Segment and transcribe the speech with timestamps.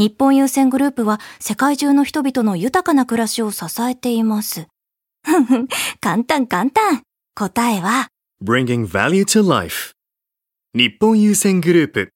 [0.00, 4.66] 日本郵船グループは世界中の人々の豊かな暮らしを支えています。
[5.22, 5.68] ふんふん、
[6.00, 7.02] 簡単簡単。
[7.34, 8.08] 答えは、
[8.42, 9.92] Bringing Value to Life.
[10.74, 12.12] 日本郵船グループ。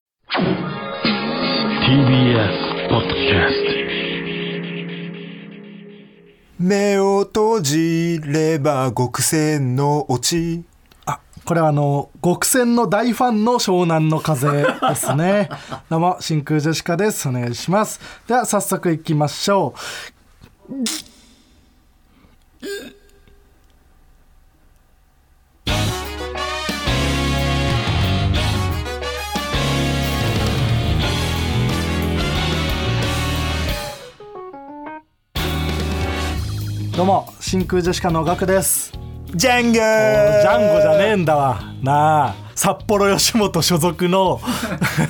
[1.87, 3.55] TBS ポッドキャス
[6.59, 10.65] 目を閉じれば極戦のオチ。
[10.71, 10.74] あ
[11.45, 15.51] これはあの極戦の大ファンの湘南の風ですね。
[15.91, 17.29] どうも真空ジェシカです。
[17.29, 18.01] お願いします。
[18.27, 19.75] では早速いきましょ
[20.71, 20.75] う。
[36.97, 39.04] どうも真空ジェシカのガクです
[39.35, 41.61] ジャンゴジャンゴじゃねえんだわ。
[41.83, 42.35] なあ。
[42.55, 44.41] 札幌吉本所属の。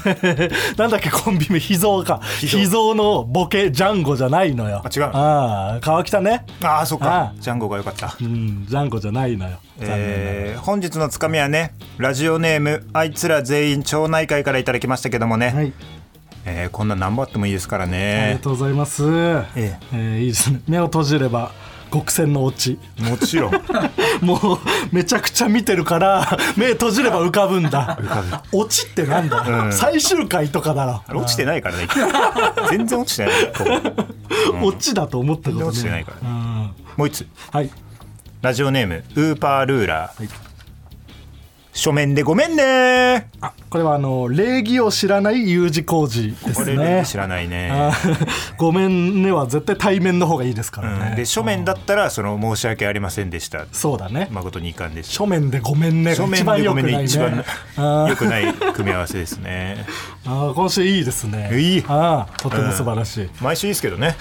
[0.78, 1.58] なんだっけコンビ名。
[1.60, 2.20] 秘蔵か。
[2.40, 2.94] 秘蔵。
[2.94, 4.82] のボケジャンゴじゃないのよ。
[4.82, 5.16] あ違うの？
[5.16, 6.46] ああ川北ね。
[6.62, 8.16] ああそっあかジャンゴがよかった。
[8.20, 9.58] うんジャンゴじゃないのよ。
[9.80, 15.72] えー本日のつかみはねラジオネームあいつら全員町内会からいただきましたけどもね、はい。
[16.46, 19.02] えーこんな何本あってもいいですからありねがとうございます。
[19.06, 19.44] え。
[19.56, 20.60] えーいいですね。
[20.66, 21.50] 目を閉じれば
[21.92, 22.78] 極戦のオチ。
[22.98, 23.52] もちろん。
[24.20, 24.58] もう
[24.92, 27.98] めちゃくちゃ見てるから目閉じれば浮かぶんだ。
[28.52, 29.72] オチってなんだ、うん。
[29.72, 31.20] 最終回とかだろ。
[31.20, 31.88] 落ちてないからね。
[32.70, 33.32] 全然落ちてない。
[33.52, 33.64] こ
[34.62, 36.70] うオチだと思った落ちてないからうん。
[36.96, 37.26] もう一つ。
[37.50, 37.70] はい。
[38.42, 40.28] ラジオネームウーパールーラー、
[41.72, 47.02] 書面でごめんねあこれはあの礼儀を知らない U 字工事ですね。
[47.04, 47.72] 知らないね。
[48.56, 51.16] ごめんねは絶対対面の方がいいですからね、うん。
[51.16, 53.66] で書面だったらその申し訳ありませんでした。
[53.72, 54.28] そうだね。
[54.30, 55.10] 誠に遺憾です。
[55.10, 56.98] 書面でごめんねが書面一番でごめん良くないね。
[56.98, 57.18] ね一
[57.76, 59.84] 番良くない組み合わせですね。
[60.24, 61.50] あー今週いいですね。
[61.60, 61.84] いい。
[61.88, 64.14] あーとても素晴らしい、毎週いいですけどね。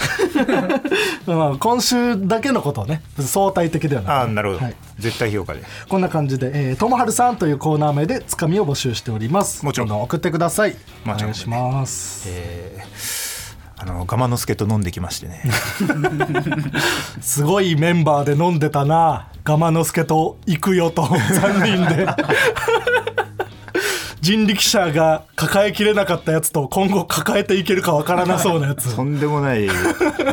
[1.28, 4.76] まあ、今週だけのことをね相対的ではなくああなるほど、はい。
[4.98, 5.62] 絶対評価で。
[5.90, 10.76] こんな感じで、えー、ともはるさんというコーナー名でつかみを募集しておりますもちろん送ってください。
[11.06, 12.26] お願いします。
[12.30, 13.24] えー
[13.76, 15.44] あのガマノスケと飲んできましてね。
[17.20, 19.28] すごいメンバーで飲んでたな。
[19.44, 22.08] ガマノスケと行くよと 3人で。
[24.22, 28.88] 人力車が抱えきれなかったやつと今後抱えていけるかわからなそうなやつ。
[28.96, 29.68] とんでもない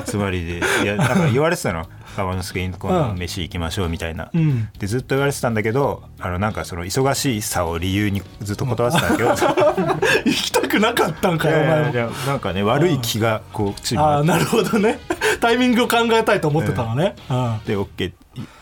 [0.06, 0.62] 集まりで。
[0.84, 4.68] いやなんか言われてたのガマノスケに今度飯行きましょうみたいな、ん。
[4.78, 9.30] でずっと言われてたんだけどあのなんかその忙しさを理由にずっと断ってたんだけど
[10.24, 12.10] 行きたくなかったんかいよお前も。
[12.26, 14.98] なんかね悪い気がこうチームにあっああなるほどね。
[15.40, 17.60] タイミングを考えたいと思ってたのね、うん。
[17.64, 18.12] て OK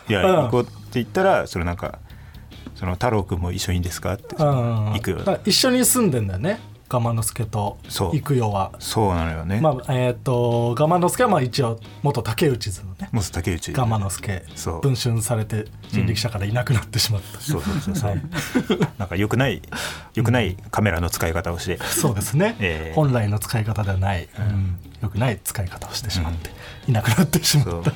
[0.09, 0.35] いやうん。
[0.45, 1.99] 行こうって言ったらそのなんか
[2.75, 4.45] その太郎くんも一緒にいいですかってうん
[4.93, 5.17] 行くよ。
[5.45, 8.15] 一緒に住んでんだよねガマノスケとそう。
[8.15, 8.71] 行くよは。
[8.79, 13.09] そうなのよね、まあえっ、とガマノスケはまあ一応元竹内図のね。
[13.11, 13.71] モス竹内。
[13.73, 14.81] ガマノスケそう。
[14.81, 18.21] 文春されて人力車からいなくなってしまった、そうそうそうそう、はい。
[18.97, 19.61] なんか良くない
[20.15, 22.93] 良くないカメラの使い方をして、そうですね、ええ。
[22.95, 24.79] 本来の使い方ではない、うん。
[25.01, 26.49] よくない使い方をしてしまって、
[26.87, 27.81] いなくなってしまそう。
[27.81, 27.91] った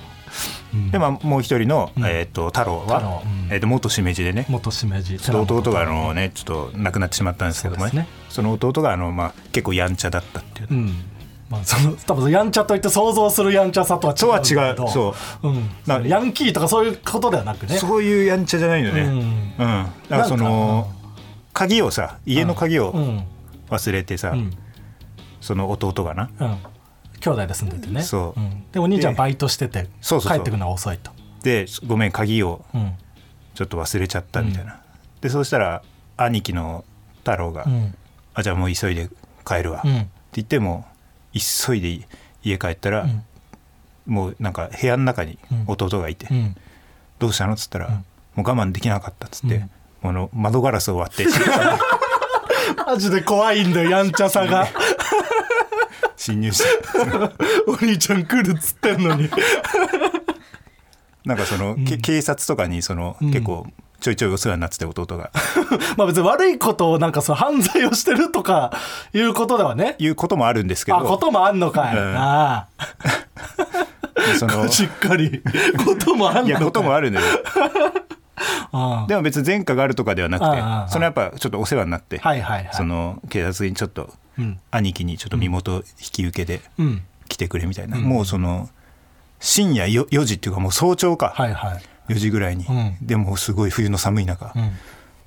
[0.92, 2.04] でまあもう一人の、ん。
[2.06, 4.46] えー、と太郎はえー、と元しめじでね。
[4.50, 5.18] 元しめじ。
[5.18, 8.08] 弟があのねちょっと亡くなってしまったんですけどもね。
[8.30, 10.94] その弟があの、まあ、結構やんちゃだったっていう。
[11.50, 14.84] まあ、その多分やんちゃといって想像するやんちゃさとは違とはうんだけど。
[14.84, 14.90] 違う。
[14.90, 15.50] そう。
[15.50, 17.78] うん、なヤンキーとかそういうことではなくね。
[17.78, 19.20] そういうやんちゃじゃないのね、ううん。
[19.20, 19.58] ん
[20.10, 20.92] だからその
[21.54, 23.24] 鍵をさ家の鍵をうん。
[23.70, 24.52] 忘れてさ、うん。
[25.42, 26.30] その弟がな。
[26.40, 26.58] うん
[27.24, 28.02] 兄弟で住んでてね。
[28.04, 28.40] そう。
[28.40, 28.66] ん。
[28.72, 30.32] でお兄ちゃんでバイトしててそうそうそう。
[30.34, 31.12] 帰ってくるのが遅いと。
[31.42, 32.94] でごめん鍵をうん。
[33.56, 34.82] ちょっと忘れちゃったみたいな、
[35.22, 35.84] でそうしたら
[36.18, 36.84] 兄貴の
[37.20, 37.96] 太郎が、うん。
[38.34, 39.10] あじゃあもう急いで
[39.46, 40.88] 帰るわ、ってうん言っても
[41.34, 42.08] 急いで
[42.44, 43.24] 家帰ったら、ん。
[44.08, 45.64] もうなんか部屋の中にうん。
[45.68, 46.56] 弟がいて、うん。
[47.20, 47.54] どうしたの？
[47.54, 48.06] っつったら、ん。
[48.34, 49.58] もう我慢できなかったっつって、
[50.04, 50.10] うん。
[50.10, 51.28] あの窓ガラスを割って。
[52.88, 54.68] マジで怖いんだよやんちゃさが
[56.24, 56.66] 侵入して。
[57.68, 59.30] お兄ちゃん来るっつってんのに。
[61.26, 63.32] なんかその、け警察とかにその、うん。
[63.32, 63.68] 結構
[64.00, 65.32] ちょいちょいお世話になってて弟が。
[65.98, 68.72] まあ別に悪いことをなんかその犯罪をしてるとか
[69.14, 69.96] いうことではね。
[70.00, 70.98] いうこともあるんですけど。
[70.98, 72.16] あこともあんのかい、うん。
[72.18, 72.68] あ
[74.40, 75.42] そのあ しっかり。
[75.86, 76.50] こともあんのかい。
[76.52, 77.28] やこともあるのよ。
[78.72, 80.88] あでも別に前科があるとかではなくてああああ。
[80.88, 82.74] そのやっぱちょっとお世話になって、はいはいはい。
[82.74, 84.10] その警察にちょっと、うん
[84.72, 87.04] 兄貴にちょっと身元引き受けでうん。
[87.30, 88.70] 来てくれみたいな、もうその
[89.40, 91.84] 深夜よ4時っていうかもう早朝か、はいはい。
[92.10, 92.98] 4時ぐらいに、うん。
[93.02, 94.72] でもすごい冬の寒い中、うん。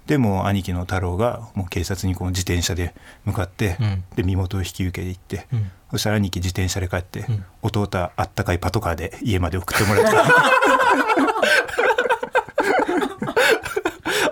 [0.07, 2.95] でも兄貴の太郎がもう警察にこう自転車で
[3.25, 4.05] 向かって、うん。
[4.15, 5.71] で身元を引き受けて行って、うん。
[5.91, 7.45] そしたら兄貴自転車で帰って、ん。
[7.63, 10.17] 弟はあったかいパトカーで家まで送ってもらって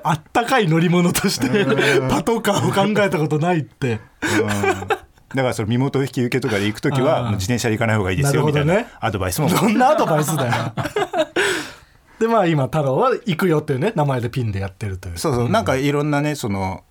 [0.05, 1.65] あったかい乗り物として
[2.09, 4.01] パトカーを考えたことないって。
[4.23, 4.49] うん。
[5.35, 9.49] だからその身元引き受けとかで行く時は自転車で行かない方がいいですよみたいなアドバイスも。
[9.49, 10.73] どんなアドバイスだよ。
[12.21, 15.19] でまあ今太郎は行くよっていうね名前でピンでやってるという。
[15.19, 15.49] そうそう。
[15.49, 16.85] なんかいろんなねその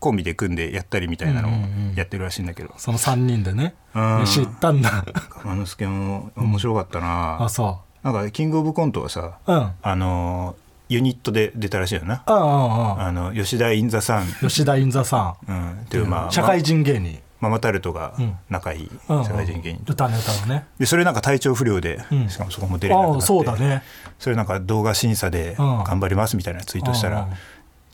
[0.00, 1.94] コンビで組んでやったりみたいなのをうんうんうん。
[1.94, 2.72] やってるらしいんだけど。
[2.76, 4.02] その3人でねうん。
[4.22, 5.04] 飯行ったんだ。
[5.42, 9.58] 熊之助も面白かったな、あそなんかキングオブコントはさううん。
[9.58, 10.56] うんあの
[10.88, 12.22] ユニットで出たらしいよな。
[12.26, 17.20] うんうんあの吉田インザさん、吉田印座さうん、っていうんまあ社会人芸人。
[17.38, 18.36] ママタルトがうん。
[18.48, 19.84] 仲いい社会人芸人。
[19.84, 20.66] と、歌ネタのね。
[20.78, 22.28] でそれなんか体調不良で、うん。
[22.28, 23.16] しかもそこも出れなくなって。
[23.16, 23.82] ああそうだね。
[24.18, 25.84] それなんか動画審査でうん。
[25.84, 27.28] 頑張りますみたいなツイートしたら、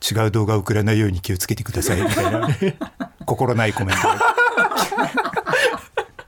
[0.01, 2.49] 違う動画を送らないように気をつけてくださいみたいな。
[3.27, 4.09] 心ないコメント。
[4.09, 4.19] が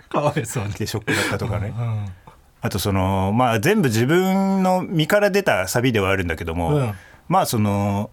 [0.08, 0.72] かわいそうに。
[0.72, 2.06] 来てショックだったとかね、うん
[2.64, 6.94] あとそのまあ全部自分の身から出たサビではあるんだけども、うん。
[7.28, 8.11] まあその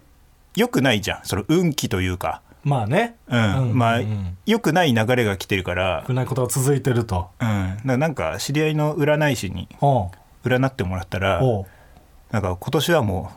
[0.56, 1.20] よくないじゃん。
[1.24, 3.16] その運気というか、まあね。
[3.28, 3.70] うん。
[3.70, 3.78] うん。
[3.78, 4.36] まあうん。
[4.44, 7.30] よくない流れが来てるから、少ないことが続いてると。
[7.40, 9.68] うん、ななんか知り合いの占い師に
[10.44, 11.40] 占ってもらったら
[12.30, 13.32] なんか今年はも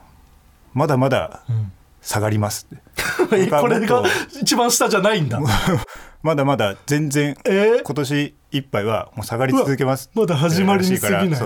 [0.75, 1.71] うまだまだうん。
[2.01, 2.83] 下がりますって。
[3.33, 4.03] えこれが
[4.41, 5.39] 一番下じゃないんだ
[6.25, 7.81] まだまだ全然え？
[7.81, 10.10] ー今年いっぱいはもう下がり続けます。
[10.16, 11.39] まだ始まりに過ぎない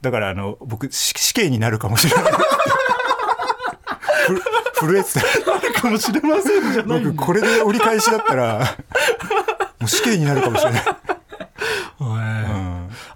[0.00, 2.32] だからあの僕死死刑になるかもしれない。
[4.80, 5.20] ふ震えてた。
[5.82, 8.60] かもしれませんじゃない僕これで折り返しだったら
[9.78, 10.82] もう死刑になるかもしれない、
[12.00, 12.08] おい。
[12.08, 12.57] うん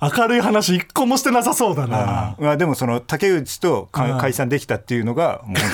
[0.02, 2.34] 明るい話一個もしてなさそうだな。
[2.40, 5.70] まあでもその竹内と解散できたっていうのがもう本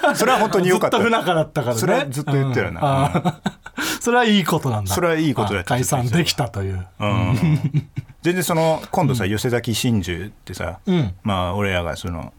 [0.00, 0.16] 当に。
[0.16, 0.98] それは本当に良かった。
[0.98, 1.80] ずっと不仲だったからね。
[1.80, 3.12] それはずっと言ってるよな。
[3.12, 4.00] うん。
[4.00, 4.94] それはいいことなんだ。
[4.94, 6.86] それはいいことだあ解散できたという。
[7.00, 7.58] うん。
[8.22, 11.14] 全然その今度さ寄せ崎真珠ってさ、うん。
[11.24, 12.32] まあ俺らがその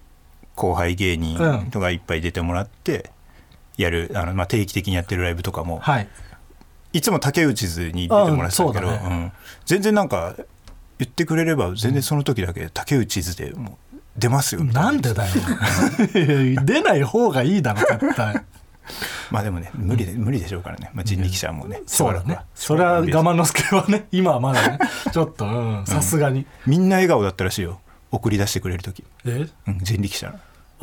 [0.56, 1.38] 後輩芸人
[1.72, 3.12] とかいっぱい出てもらって
[3.78, 6.08] やるあの、まあ、定期的にやってるライブとかも、はい。
[6.94, 9.02] いつも竹内図に出てもらってたけど、ね。
[9.04, 9.32] うん。
[9.66, 10.36] 全然なんか
[11.00, 15.34] 言ってくれれば全然その時だけ竹内図でもう出ますよなんでだよ。
[16.64, 18.44] 出ない方がいいだろ絶対。
[19.32, 22.40] まあでもね無理で無理でしょうからね、まあ、人力車もねそうだね。
[22.54, 24.80] それは我慢の助はね 今はまだね。
[25.12, 26.46] ちょっとうんさすがに。
[26.68, 27.80] みんな笑顔だったらしいよ。
[28.12, 29.48] 送り出してくれる時、え？
[29.68, 30.36] うん、人力車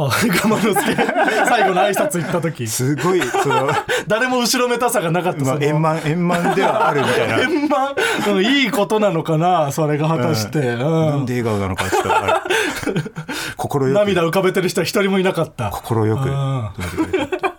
[0.05, 0.97] あ我慢の助。
[1.47, 2.67] 最後の挨拶行った時。
[2.67, 3.69] すごいその、
[4.07, 5.45] 誰も後ろめたさがなかった。
[5.45, 7.41] まあ、円満円満ではあるみたいな。
[7.41, 7.95] 円 満
[8.29, 10.67] うんいいことなのかなそれが果たして、うん。
[10.67, 11.07] うん。
[11.07, 12.33] なんで笑顔なのかちょっとあれ。
[13.57, 13.99] 心よく。
[13.99, 15.71] 涙浮かべてる人は一人もいなかった。
[15.71, 16.29] 心よく。
[16.29, 17.50] うん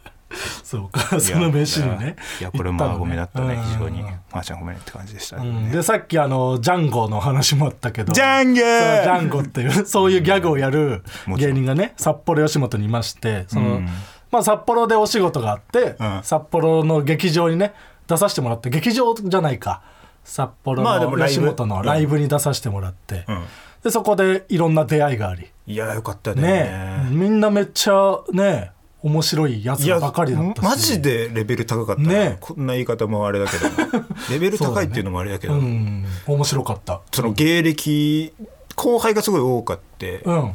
[0.71, 4.03] そうかその飯にねいやこれもごめんだったねうん非常に。
[4.03, 5.71] まーちゃんごめんって感じでしたね、うん。
[5.71, 8.13] でさっきあのジャンゴの話もあったけど。
[8.13, 13.89] ジャンゲそうージャンゴっていう そういうギャグをやる芸人がね札幌吉本にいましてその、うん。
[14.31, 16.19] まあ、札幌でお仕事があって、うん。
[16.23, 17.73] 札幌の劇場にね
[18.07, 19.81] 出させてもらって劇場じゃないか。
[20.23, 23.43] 札幌の吉本のライブに出させてもらって、うん。
[23.83, 25.47] でそこでいろんな出会いがあり。
[25.67, 26.41] いやよかったね。
[26.41, 28.71] ねみんなめっちゃね
[29.03, 30.65] 面白いやつばかりだったし。
[30.65, 32.01] マジでレベル高かった。
[32.01, 32.37] なね。
[32.39, 33.67] こんな言い方もあれだけど
[34.29, 36.05] レベル高いっていうのもあれだけどうん。
[36.27, 37.01] 面白かった。
[37.11, 38.33] その芸歴
[38.75, 40.53] 後輩がすごい多かって、うん。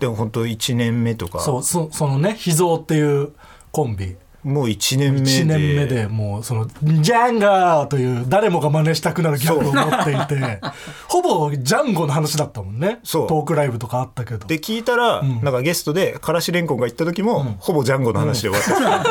[0.00, 1.40] でも本当1年目とか。
[1.40, 3.32] そうそそのね秘蔵っていう
[3.70, 5.26] コンビもう1年目で。
[5.26, 10.60] 1年目でもうその「ジャンガー」という誰もが真似したくなるギャグを持っていて
[11.08, 12.98] ほぼジャンゴの話だったもんね。
[13.04, 13.26] そう。
[13.28, 14.46] トークライブとかあったけど。
[14.46, 15.40] で聞いたら、ん。
[15.42, 19.04] なんかゲストでからしれんこんが行った時も、ほぼジャンゴの話で終わっ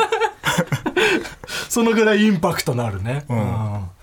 [0.81, 0.81] た、
[1.68, 3.38] そのぐらいインパクトのあるね、うん。
[3.38, 3.44] うん。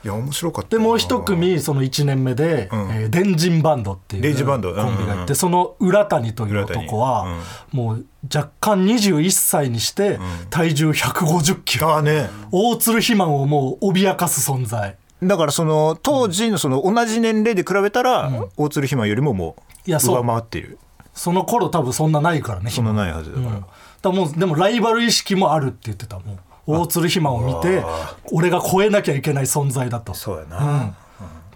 [0.04, 2.80] いや面白かったでもう一組その1年目で、うん。
[2.92, 7.26] えーデンジンバンドっていうデンジンバンドコンビがいて、うんうんその浦谷という男は、
[7.72, 12.30] もう若干21歳にして体重150キロ、ああね。
[12.52, 14.98] 大鶴肥満をもう脅かす存在。
[15.22, 19.56] だからその当時のその同じ年齢で比べたら、大鶴ひまよりもも
[19.88, 20.78] う上回っている。
[21.14, 23.68] その頃多分そんなないからねそんなないはずだから、だか
[24.04, 27.84] らもうでもライバル意識もあるって言ってたもん大鶴肥満を見て
[28.32, 30.14] 俺が超えなきゃいけない存在だと。
[30.14, 30.94] そうやな、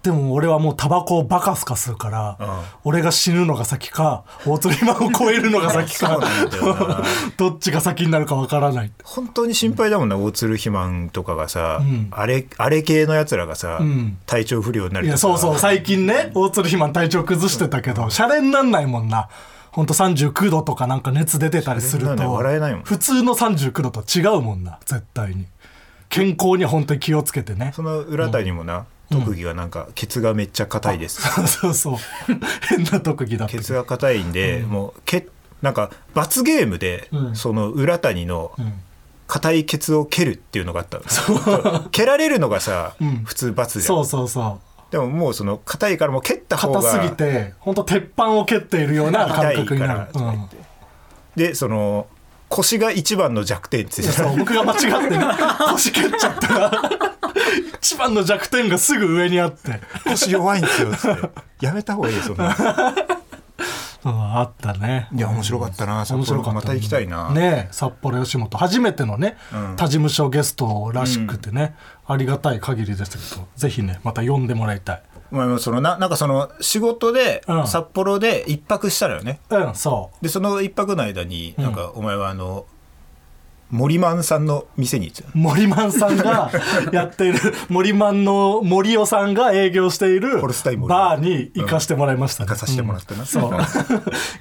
[0.01, 2.37] でも俺はもうタバコをバカすか吸うから、
[2.83, 6.19] 俺が死ぬのが先か大鶴肥満を超えるのが先か
[7.37, 8.91] どっちが先になるかわからない。
[9.03, 11.79] 本当に心配だもんな大鶴肥満とかがさ、
[12.11, 14.17] あれあれ系のやつらがさ、ん。
[14.25, 19.29] 体調不良になるいやそうそう最近ね大鶴肥満体調崩してたけどシャレになんないもんな
[19.73, 25.45] ほんと39度とかなんか熱出てたりするとい笑えないもん普通の39度とは違うもんな絶対に。
[26.09, 27.71] 健康には本当に気をつけてね。
[27.75, 31.97] その裏谷もな、特技がなんかケツがめっちゃ硬いです、 そうそう。
[32.69, 33.57] 変な特技だった。
[33.57, 35.27] ケツが硬いんで、もうけ
[35.63, 37.35] なんか罰ゲームで、うん。
[37.35, 38.51] その裏谷の
[39.25, 43.23] 硬いケツを蹴るっていうのがあったの、蹴られるのがさ、うん。
[43.23, 43.87] 普通罰じゃん。
[43.87, 50.49] そうそうそうでももうその硬いからもう蹴った方が硬すぎて本当鉄板を蹴っているような 感覚になる、うん。
[51.35, 52.05] でその
[52.47, 55.25] 腰が一番の弱点って言ってたそう僕が間違ってね
[55.71, 56.81] 腰蹴っちゃったら
[57.81, 61.29] 一番の弱点がすぐ上にあって、腰弱いんですよっつって。
[61.59, 62.55] やめた方がいいよそんな
[64.05, 65.07] うん、あったね。
[65.13, 66.05] いや面白かったな。
[66.05, 68.57] 札面白かった幌また行きたいな、ねえ札幌吉本。
[68.57, 69.75] 初めてのね、うん。
[69.75, 75.03] 他事務所ゲストらしくてね、ありがたい限りですけどぜひねまた呼んでもらいたい。
[75.31, 77.67] お前もそのななんかその仕事でうん。
[77.67, 82.65] 札幌で一泊したのよね、うんそでその一泊の間になんかお前はあの
[83.73, 86.51] 森マンさんの店に森マンさんが
[86.91, 87.39] やっている
[87.69, 92.43] 森マンの森尾さんが営業しているバーに行かしてもらいました。
[92.43, 93.25] ね、行かさせてもらったなうん。
[93.25, 93.51] そう。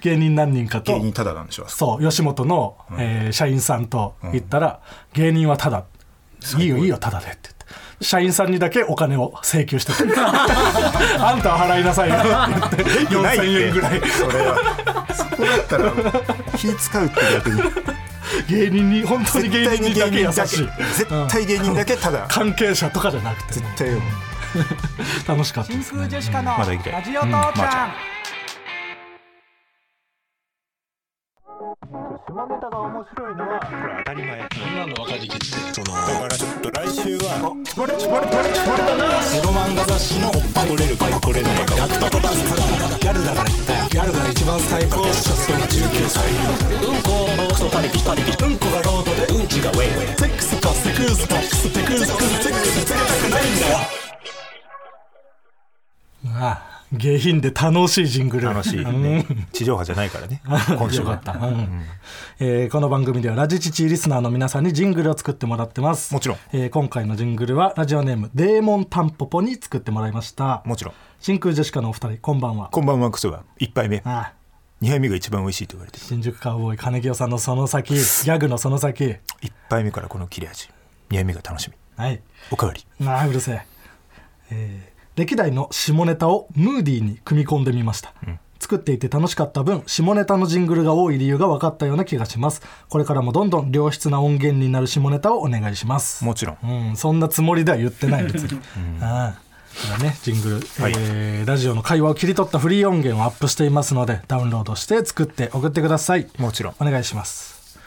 [0.03, 0.93] 芸人何人かと。
[0.93, 4.81] 芸人ただなんでしょそう吉本の、えー社員さんと言ったら、
[5.15, 5.87] 芸人はただ。
[6.59, 8.05] いいよいいよただでって言って。
[8.05, 13.15] 社員さんにだけお金を請求してて あんたは払いなさいよって言って。
[13.17, 14.01] 4000円ぐらい。
[14.11, 15.07] それは。
[15.15, 15.93] そこだったら
[16.59, 17.63] 気使うって逆に
[18.49, 20.69] 芸人に本当に芸人にだけ優しい。
[20.97, 22.27] 絶対芸人だけただ。
[22.29, 24.03] 関係者とかじゃなくて絶対よ。
[25.27, 26.09] 楽しかったですね。
[26.09, 27.93] ジェシカのラジオ父ちまあじゃゃん
[32.19, 33.59] 下ネタが面白いのは。
[33.61, 34.49] これ当たり前。
[34.53, 37.39] 今の分かりきってそのだからちょっと来週は。
[37.43, 37.55] ロ
[39.53, 43.87] マンガ雑誌の取れるか取れないかギャルだから言ったよ。
[43.91, 45.03] ギャルが一番最高。
[45.09, 46.31] っしょその19歳
[46.85, 49.25] うんこのクソパリピパリピうんこがロードで。
[49.33, 50.17] うんちがウェイウェイ。
[50.19, 51.37] セックスかセクースか。
[51.37, 53.79] クステクースクスセックスつけたくないんだよ
[56.37, 58.49] ああ下品で楽しいジングル。
[58.49, 59.25] 楽しいね。
[59.53, 60.43] 地上波じゃないからね。
[60.79, 61.13] 今週は。
[61.15, 61.85] よかった、うん。
[62.39, 66.13] えーこの番組ではラジチチリスナーの皆さんにジングルを作ってもらってます。
[66.13, 66.39] もちろん。
[66.53, 70.63] えー今回のジングルはラジオネームデーモンタンポポに作ってもらいました。
[70.67, 70.95] もちろん。
[71.21, 72.69] 真空ジェシカのお二人こんばんは。
[72.71, 73.43] こんばんはクソが。
[73.59, 74.03] 1杯目。
[74.05, 74.11] あ。
[74.11, 74.33] あ
[74.83, 79.05] 2杯目が一番美味しいと言われてる新宿カウボーイ金清さんのその先ギャグのその先。
[79.05, 79.19] 1
[79.71, 80.69] 杯目からこの切れ味。
[81.11, 81.75] 2杯目が楽しみ。
[82.05, 82.21] はい。
[82.51, 82.85] おかわり。
[83.07, 83.63] ああうるせえ。
[84.51, 88.15] えー歴代の下ネタをムーディーに組み込んでみました、
[88.59, 92.63] 作っていて楽しかった分下ネタのジングルが多い理由が分かったような気がします。
[92.89, 96.25] これからもどんどん良質な音源になる下ネタをお願いします。
[96.25, 96.59] もちろん。
[96.63, 98.61] うん、そんなつもりでは言ってない別に、
[99.01, 99.41] ああ
[99.73, 100.93] これはねジングル、はい。
[100.97, 106.27] えーラジオの会話を切り取ったフリー音源をアップしていますのでダウンロードして作って送ってください。
[106.39, 106.75] もちろん。
[106.81, 107.79] お願いします。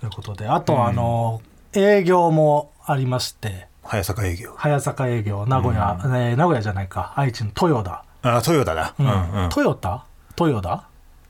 [0.00, 1.42] ということであと、あの
[1.74, 4.54] 営業もありまして早坂営業。
[4.56, 7.12] 早坂営業名古屋、えー名古屋じゃないか。
[7.14, 7.84] 愛知の豊
[8.22, 8.94] 田、あトヨタだ。
[8.98, 9.06] うん。
[9.44, 10.06] うんトヨタ
[10.40, 10.84] 豊田？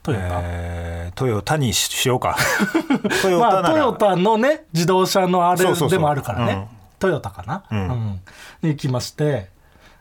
[0.04, 2.36] トヨタ、えートヨタにししようか。
[3.20, 3.70] トヨまあ、タなら。
[3.74, 6.52] トヨタのね自動車のあれでもあるからね。
[6.52, 6.64] うん。
[7.00, 7.78] トヨタかな、うん。
[7.78, 8.20] うん。
[8.62, 9.48] に行きまして、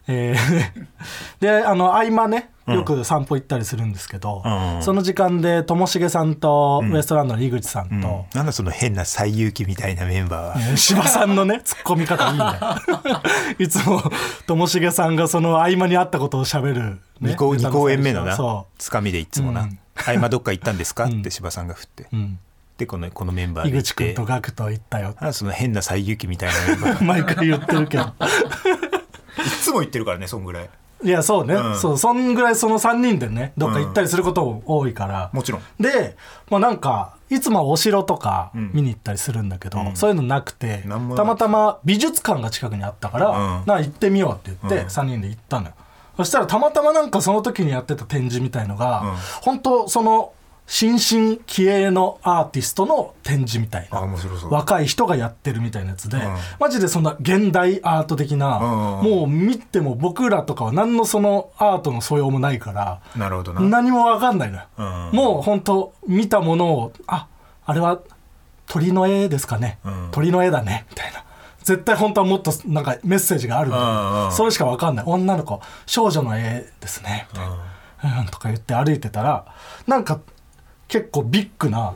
[0.08, 0.72] えー
[1.42, 4.84] であの合間ねよく散歩行ったりするんですけど、うん。
[4.84, 8.02] その時間でともしげさんとウエストランドの井口さんと、うん。
[8.34, 10.60] なんだその変な最有機みたいなメンバー。
[10.60, 12.46] はえー芝さんのねツッコミ方いいね。
[13.60, 14.02] いつも
[14.46, 19.62] ともしげさんがその合間にあったことをしゃべる、ね、2公二公演目のなそつかみでいつもな。
[19.62, 22.04] うん「合間どっか行ったんですか?」って柴さんが振って。
[22.04, 22.40] う、うん、
[22.78, 27.04] でこのこのメンバー井口君とガクと行ったよその変な最有機みたいなメンバー。
[27.06, 28.04] 毎回言ってるけど。
[29.40, 30.70] いつも言ってるからねそんぐらい
[31.04, 31.78] いやそうね、うん。
[31.78, 35.62] そうそんぐらいその3人でねどっか行ったりすることも多いから、もちろん。
[35.80, 36.16] で、
[36.50, 38.72] まあ、なんかいつもはお城とかん。
[38.74, 39.96] 見に行ったりするんだけど、うん。
[39.96, 40.84] そういうのなくて
[41.16, 43.66] たまたま美術館が近くにあったから、うん。
[43.66, 44.88] なあ行ってみようって言ってうん。
[44.88, 45.74] 3人で行ったのよ、
[46.18, 49.16] そしたらたまたまなんかその時にやってた展示みたいのが、うん。
[49.42, 50.34] 本当その
[50.68, 54.18] 新進気鋭のアーティストの展示みたいあな
[54.50, 56.22] 若い人がやってるみたいなやつで、ん。
[56.60, 58.62] マジでそんな現代アート的な、ん。
[59.04, 63.62] もう見ても僕らとかは何のそのアートの素養もないからなるほどな。
[63.62, 65.10] 何も分かんないのよ、うん。
[65.12, 67.28] もう本当見たものをあ
[67.66, 68.00] あれは
[68.68, 70.10] 鳥の絵ですかね、ん。
[70.12, 70.86] 鳥の絵だね。
[70.90, 71.26] みたいな。
[71.64, 74.32] 絶対本当はもっとなんかメッセージがあるみたいうんうなん。
[74.32, 75.06] それしか分かんない。
[75.06, 77.28] 女の子少女の絵ですね。
[77.34, 77.50] みたい
[78.12, 79.46] な、うん、とか言って歩いてたら
[79.86, 80.20] なんか
[80.92, 81.94] 結構ビッグな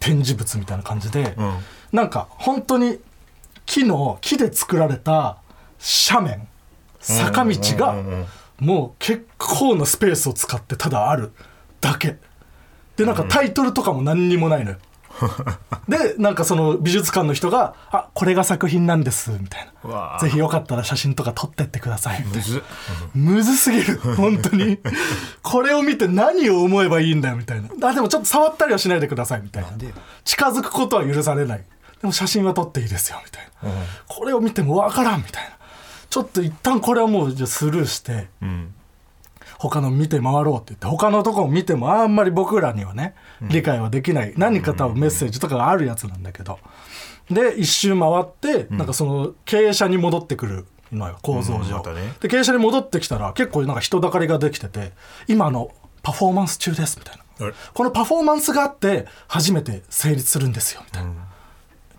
[0.00, 1.58] 展示物みたいな感じで、ん。
[1.92, 2.98] なんか本当に
[3.66, 5.36] 木の木で作られた
[6.10, 6.48] 斜面
[6.98, 7.94] 坂道が
[8.58, 11.32] もう結構なスペースを使ってただある
[11.82, 12.16] だけ。
[12.96, 14.78] でなんかタイトルとかも何にもないのよ
[15.88, 22.62] でなんかその美術館の人が「あこれが作品なんです」みたいな「ぜひよかったら写真とか撮ってってください」みたいなむずっ。
[23.14, 23.98] むずすぎる。
[23.98, 24.78] 本当に。
[25.42, 27.88] これを見て何を思えばいいんだよみたいな。
[27.88, 29.70] あでもちょっと触ったりはしないでくださいみたいな。
[30.24, 31.64] 近づくことは許されない。
[32.00, 33.70] でも写真は撮っていいですよみたいな、
[34.06, 35.50] これを見ても分からんみたいな。
[36.08, 38.28] ちょっと一旦これはもうじゃあスルーして。
[38.42, 38.74] うん
[39.58, 46.58] 他の見て回ろうって言って他のところ見てもあんまり僕らにはね理解はできない、何か多分メッセージとかがあるやつなんだけど。
[47.30, 54.92] で一周回って、なんかその傾斜に戻ってくるのよ構造上、で傾斜に戻ってきたら結構なんか人だかりができてて
[55.26, 55.70] 今あの
[56.02, 57.24] パフォーマンス中ですみたいな。
[57.72, 61.12] このパフォーマンスがあって初めて成立するんですよみたいな、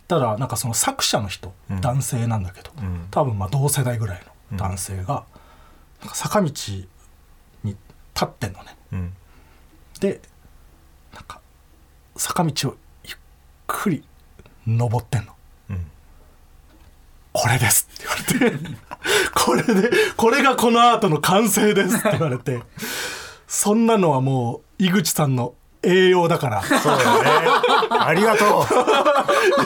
[0.07, 3.07] たらなんかその作者の人、男性なんだけど、ん。
[3.11, 5.23] 多分まあ同世代ぐらいの男性が、
[6.13, 6.87] 坂道に
[8.19, 8.77] 立ってんのね。
[8.91, 9.13] うん。
[9.99, 10.19] で
[11.13, 11.39] なんか
[12.15, 13.17] 坂道をゆっ
[13.67, 14.03] くり
[14.67, 15.33] 登ってんの、
[15.69, 15.91] うん。
[17.31, 17.88] これです。
[17.93, 18.79] って言われて。
[19.33, 21.97] これでこれがこのアートの完成です。
[21.97, 22.61] って言われて。
[23.47, 26.62] そんなのはもう井口さんの栄養だから。
[26.62, 27.29] そうだね。
[27.89, 28.65] ありがと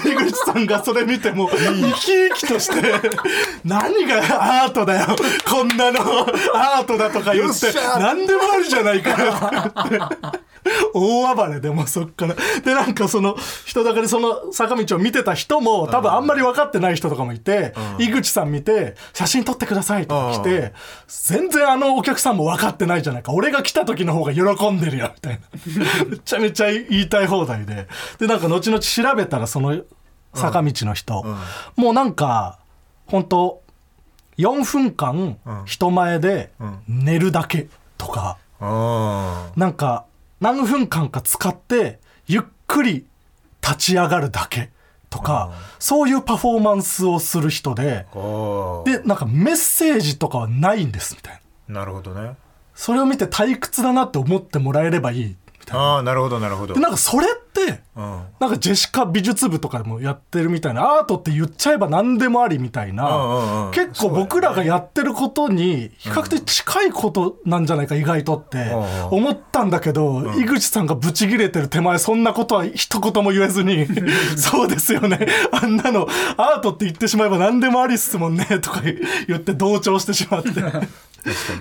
[0.06, 0.10] う。
[0.10, 3.02] 井口さんがそれ見ても生き生きとして
[3.64, 5.16] 何がアートだよ。
[5.50, 6.00] こんなの
[6.54, 7.68] アートだとか言って
[8.00, 10.40] 何でもあるじゃないか
[10.94, 12.36] 大暴れでもうそっから。
[12.64, 20.74] でなんかその人だかりその坂道を見てた人も多分あんまり分かってない人とかもいて、井口さん見て「写真撮ってください」とか来て
[21.08, 23.34] 全然あのお客さんも分かってないじゃないか。
[23.34, 27.88] 俺が来た時の方が喜んでるよみたいなめちゃめちゃ言いたい放題で。
[28.20, 29.82] でなんか後々調べたらその
[30.34, 31.26] 坂道の人、
[31.76, 32.60] もうなんか
[33.06, 33.62] 本当
[34.38, 36.52] 4分間人前で
[36.88, 40.06] 寝るだけとか、あなんか
[40.40, 43.06] 何分間か使ってゆっくり
[43.62, 44.72] 立ち上がるだけ
[45.10, 45.52] とか。
[45.78, 48.08] そういうパフォーマンスをする人で。
[48.86, 51.82] でなんかメッセージとかはないんですみたいな。
[51.82, 52.36] なるほどね。
[52.74, 55.26] それを見て退屈だなって思ってもらえればいい。
[55.26, 55.36] み
[55.74, 55.86] たいな。
[55.88, 56.74] ああなるほどなるほど。
[56.76, 58.22] でなんかそれってうん。
[58.40, 63.72] なんかジェシカ美術部とかでもやってるみたいなアートって言っちゃえば何でもありみたいうんうんうなん。
[63.72, 73.86] 結構僕らがやってることに比較的近いことなんじゃないか意外とってうん思ったんだけど井口さんがブチギレてる手前そんなことは一言も言えずに
[74.38, 75.28] そうですよね。
[75.52, 76.08] あんなの
[76.38, 78.82] アートって言ってしまえば何でもありっすもんねとか
[79.28, 80.50] 言って同調してしまって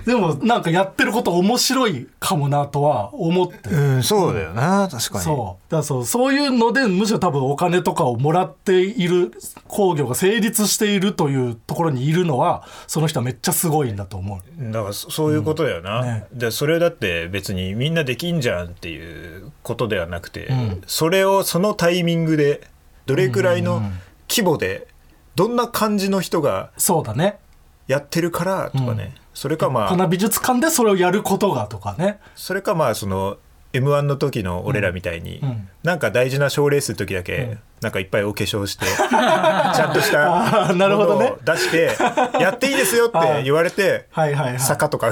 [0.05, 3.69] でもなんかやってること面白いかもなとは思って。
[3.69, 5.23] うんそうだよな確かに。
[5.23, 5.71] そう。
[5.71, 9.31] だからそうそういうのでむしろ多分お金とかをもらっている
[9.67, 14.71] 工業が成立しているというところにいるのはその人はめっちゃすごいんだと思う。
[14.71, 16.05] だからそそういうことだよな、うん。
[16.07, 16.25] ね。
[16.33, 20.81] でそれだって別にみんなできんじゃんっていうことではなくて、ん。
[20.87, 22.67] それをそのタイミングで
[23.05, 23.81] どれくらいの
[24.29, 24.87] 規模で
[25.35, 27.39] どんな感じの人がそうだね。
[27.87, 32.19] やってるからとかね、それかまあこの美術館でそれをやることがとかね。
[32.35, 33.37] それかまあその
[33.73, 35.67] m 1の時の俺らみたいに、うん。
[35.83, 41.25] なんか大事な賞ーレースの時だけ、なんかいっぱいお化粧して ちゃんとしたあーなるほどね。
[41.25, 41.97] ものを出して
[42.39, 44.59] やっていいですよって言われてはいはいはい。
[44.59, 45.09] 坂とか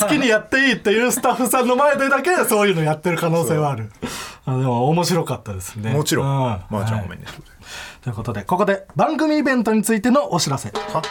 [0.00, 3.90] 好き にやっていいっていうスタッフさんの前でだけそういうのやってる可能性はある
[4.44, 5.92] あでも面白かったですね。
[5.92, 6.30] もちろん、う
[6.68, 7.02] まー、ちゃんはい。
[7.04, 7.26] ごめんね、
[8.02, 10.70] ということでここで番組イベントについてのお知らせ。
[10.70, 11.02] は？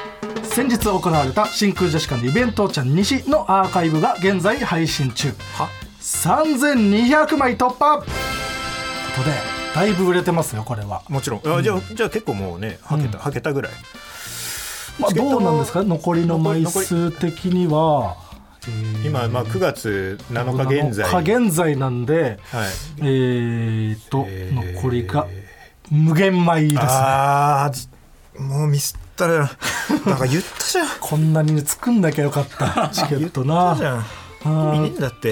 [0.43, 5.29] 先日行われた真空ジェシカのイベントちゃん西のアーカイブが現在配信中。
[5.57, 5.69] は
[6.01, 7.99] ？3200枚突破。
[7.99, 8.09] という
[9.15, 9.37] ことで
[9.75, 11.39] だいぶ売れてますよこれは、もちろん。
[11.47, 13.71] あじゃあじゃあ結構もうねはけた、はけたぐらい。
[14.99, 15.83] まあ、どうなんですか？
[15.83, 18.30] 残りの枚数的には、えー
[19.03, 21.09] 今まあ9月7日現在。
[21.09, 22.69] 7日現在なんではい。
[22.99, 24.73] えーっと、えー。
[24.73, 25.27] 残りが
[25.89, 26.81] 無限枚ですね。
[26.83, 27.71] ああ
[28.39, 29.49] もうミスったら
[30.05, 30.87] なんか言ったじゃん。
[31.01, 32.89] こんなに作んなきゃよかった。
[32.93, 34.03] チケットな。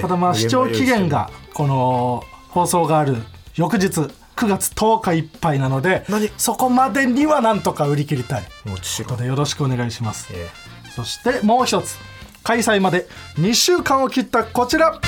[0.02, 3.18] ただまあ視聴期限がこの放送がある
[3.56, 6.32] 翌日9月10日いっぱいなので何？
[6.38, 8.44] そこまでにはなんとか売り切りたい。
[8.65, 10.28] もちろんよろしくお願いします。
[10.32, 10.50] え。
[10.96, 11.98] そしてもう一つ
[12.43, 14.99] 開催まで2週間を切ったこちら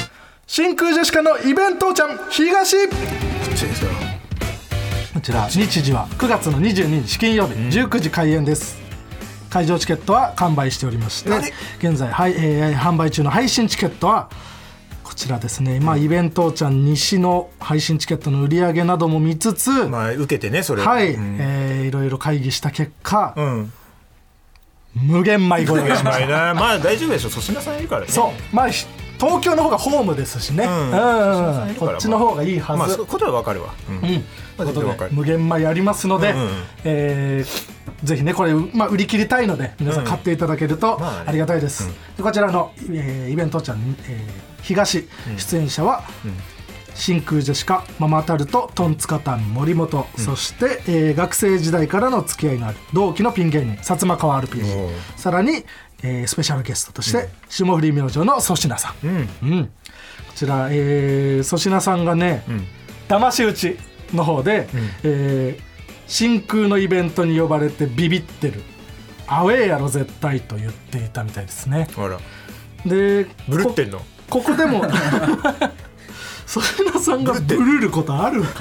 [0.48, 2.78] 真空ジェシカのイベントちゃん東。
[2.78, 2.94] えこ
[5.20, 8.82] っちら日時は9月の22日金曜日19時開演です。
[9.50, 11.44] 会場チケットは完売しておりまして何
[11.80, 14.30] 現在、はいえー販売中の配信チケットは
[15.04, 21.38] こちらですね、まあ、イベントちゃん西の配信チケットの売り上げなども見つつ、まあ受けてねそれはい、うん。
[21.39, 23.74] えーいろいろ会議した結果、うん
[24.96, 27.30] 無限米ご用意しましたまあまあ大丈夫でしょ。
[27.30, 28.08] 粗品さんいるからね。
[28.08, 28.56] そう。
[28.56, 28.86] まあひ
[29.20, 30.70] 東京の方がホームですしね、ん。
[30.70, 30.92] うん。
[30.92, 33.74] そうそうこっちの方がいいはず、まあそういうことはわかるわ。
[33.88, 33.96] うん。
[33.96, 34.24] うん、という
[34.58, 36.50] ことで無限米ありますので、うんうん
[36.84, 41.26] えーぜひねこれ、まあ、売り切りたいので皆さん買っていただけるとまあね。
[41.28, 46.04] ありがたいです、でこちらの、えーイベントちゃん、えー東出演者は、
[46.94, 55.64] 真空ジェシカママタルトトンツカタン森本、そして、えー学生時代からの付き合いのある同期のピン芸人薩摩川お RPG ーさらに、
[56.04, 59.16] えースペシャルゲストとして、霜降り明星の粗品さん、うん。
[59.44, 59.72] うん、こ
[60.36, 62.66] ちら、えー粗品さんがね、ん。
[63.08, 63.78] 騙し討ち
[64.16, 64.68] の方で、
[65.04, 65.72] えー
[66.08, 68.62] 真空のイベントに呼ばれてビビってる。
[69.28, 71.88] アウェーやろ絶対と言っていたみたいですね。
[72.86, 74.00] でブルってんの？
[74.30, 74.84] こここでも
[76.54, 78.44] 粗品さんがブルることある？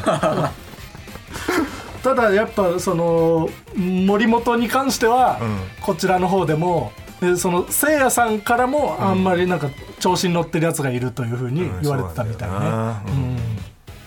[2.02, 5.58] ただやっぱその森本に関しては、うん。
[5.82, 12.56] こちらの方でもでそのせいやさんからもあんまりなんか調子に乗ってるやつがいるというふうに言われてたみたいね、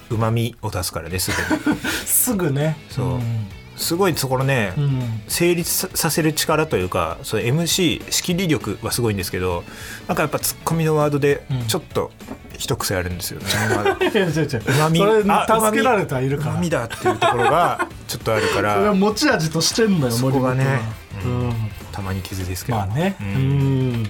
[0.10, 2.78] うまみを出すからねすぐに すぐね。
[2.90, 3.18] そう。
[3.18, 3.48] ん。
[3.76, 5.22] すごいそこのね、うん。
[5.28, 9.64] 成立ささせる力というかその MC 仕切り力はすごいんですけど
[10.08, 11.68] なんかやっぱツッコミのワードでん。
[11.68, 12.12] ちょっと
[12.58, 16.52] 一癖あるんですよね、まあいや違う違ううまみそれあ助けられてはいるから。
[16.52, 20.80] うまみだっていうところが ちょっとあるかそれはら持ち味としてんのよそこがね
[21.24, 21.50] ううん。
[21.50, 23.16] んたまに傷ですけどまあね。
[23.20, 24.04] ううん。
[24.04, 24.10] ん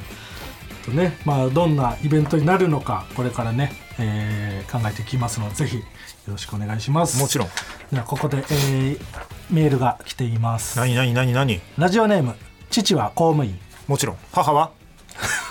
[0.86, 5.84] とねまあどんなイベントになるのかこれからね、えー考えていきますのでぜひよ
[6.28, 7.20] ろしくお願いします。
[7.20, 7.50] もちろん。
[7.92, 9.00] ではここで、えー
[9.50, 10.78] メールが来ています。
[10.80, 11.62] 何何何何？
[11.78, 12.36] ラジオネーム
[12.72, 13.60] 父は公務員。
[13.88, 14.18] もちろん。
[14.34, 14.72] 母は？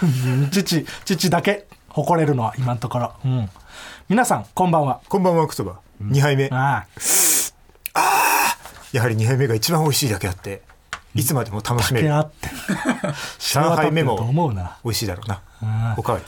[0.02, 0.06] う
[0.46, 3.50] ん父父だけ誇れるのは今のところ、うん、
[4.08, 5.00] 皆さんこんばんは。
[5.08, 5.78] こんばんはクソバ。
[6.02, 6.48] 2杯目。
[6.50, 6.86] あ
[8.92, 10.62] やはり2杯目が一番美味しいだけあって。
[11.14, 12.06] いつまでも楽しあめる。
[12.06, 12.48] 手あって。
[13.38, 14.32] 3杯目も
[14.84, 15.42] 美味しいだろうな。
[15.62, 15.94] うん。
[15.98, 16.24] おかわり。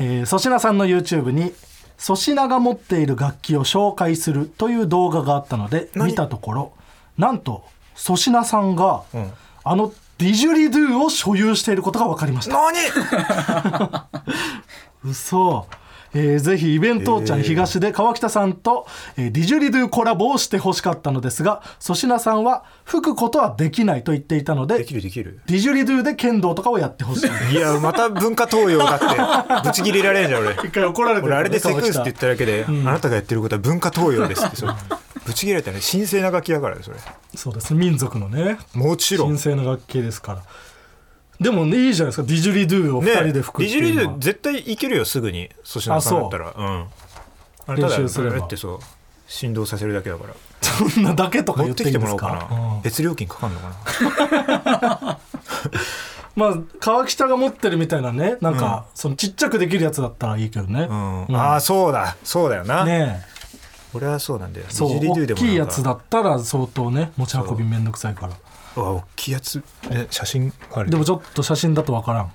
[0.00, 1.52] えー粗品さんの YouTube に
[2.00, 6.12] 粗品が持っている楽器を紹介するという動画があったので何？
[6.12, 6.72] 見たところ
[7.16, 7.64] なんと
[7.96, 9.32] 粗品さんが、ん。
[9.64, 12.54] あのディジュリドゥを所有していることが分かりました。
[12.54, 12.76] 何？
[15.10, 15.66] 嘘。
[16.14, 18.86] えーぜひイベントちゃん東で川北さんと、
[19.18, 25.40] えーディジュリドゥコラボをしてほしかったのですが粗品さんは吹くことはできないと言っていたのでできるできる。
[25.46, 28.98] ディジュリドゥで剣道とかをやってほしいいやまた文化東洋だっ
[29.62, 29.68] て。
[29.68, 30.54] ブチ切れられんじゃん俺。
[30.64, 34.74] 一回怒られてる俺あれでセクースって言っただけで、あなたがやってることは文化東洋ですってそう
[35.28, 36.96] ブチ切れられたね神聖な楽器だからねそれ。
[37.34, 38.56] そうですね民族のね。
[38.72, 39.28] もちろん。
[39.28, 40.42] 神聖な楽器ですから。
[41.38, 42.26] でもねいいじゃないですか。
[42.26, 44.18] ディジュリドゥをね2人で吹くディジュリっていうのは。
[44.18, 45.50] で絶対いけるよすぐに。
[45.64, 46.54] 粗品さんだったら。
[46.56, 46.62] う。
[46.62, 46.86] ん。
[47.66, 48.78] あれただ練習すれってそう
[49.26, 50.34] 振動させるだけだから。
[50.62, 52.82] そんなだけとか持ってきてもらおうかな、かうん。
[52.82, 53.68] 別料金かかんのか
[54.72, 55.18] な。
[56.36, 61.36] まあ川北が持ってるみたいなねなんか、そのちっちゃくできるやつだったらいいけどね、うん、うん。
[61.36, 62.16] ああそうだ。
[62.24, 63.37] そうだよな、ねえ
[63.94, 64.66] 俺はそうなんだよ。
[64.66, 64.98] デそう。
[64.98, 68.34] 大きいやつだったら相当ね持ち運びめんどくさいから。
[68.76, 70.90] うわ大きいやつ、ね、写真ある？
[70.90, 72.32] でもちょっと写真だとわからん。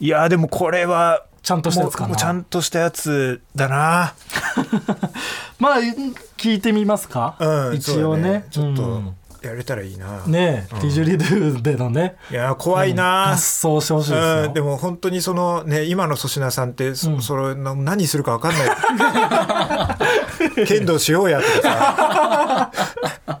[0.00, 2.16] いやでもこれはちゃんとしたやつかな。
[2.16, 4.14] ちゃんとしたやつだな。
[5.58, 5.76] まあ
[6.36, 8.46] 聞いてみますか、うん一応ね。
[8.50, 12.16] そうだちょっとうんやれたらいいな、ねえ、ディジュリドゥでのね。
[12.30, 17.22] いや怖いな、合奏してほしいですよ、うん、でも本当にそのね今の粗品さんってそ,、うん。
[17.22, 19.96] それの何するか分かんな
[20.64, 20.66] い。
[20.66, 22.70] 剣道しようやとか
[23.22, 23.40] さ。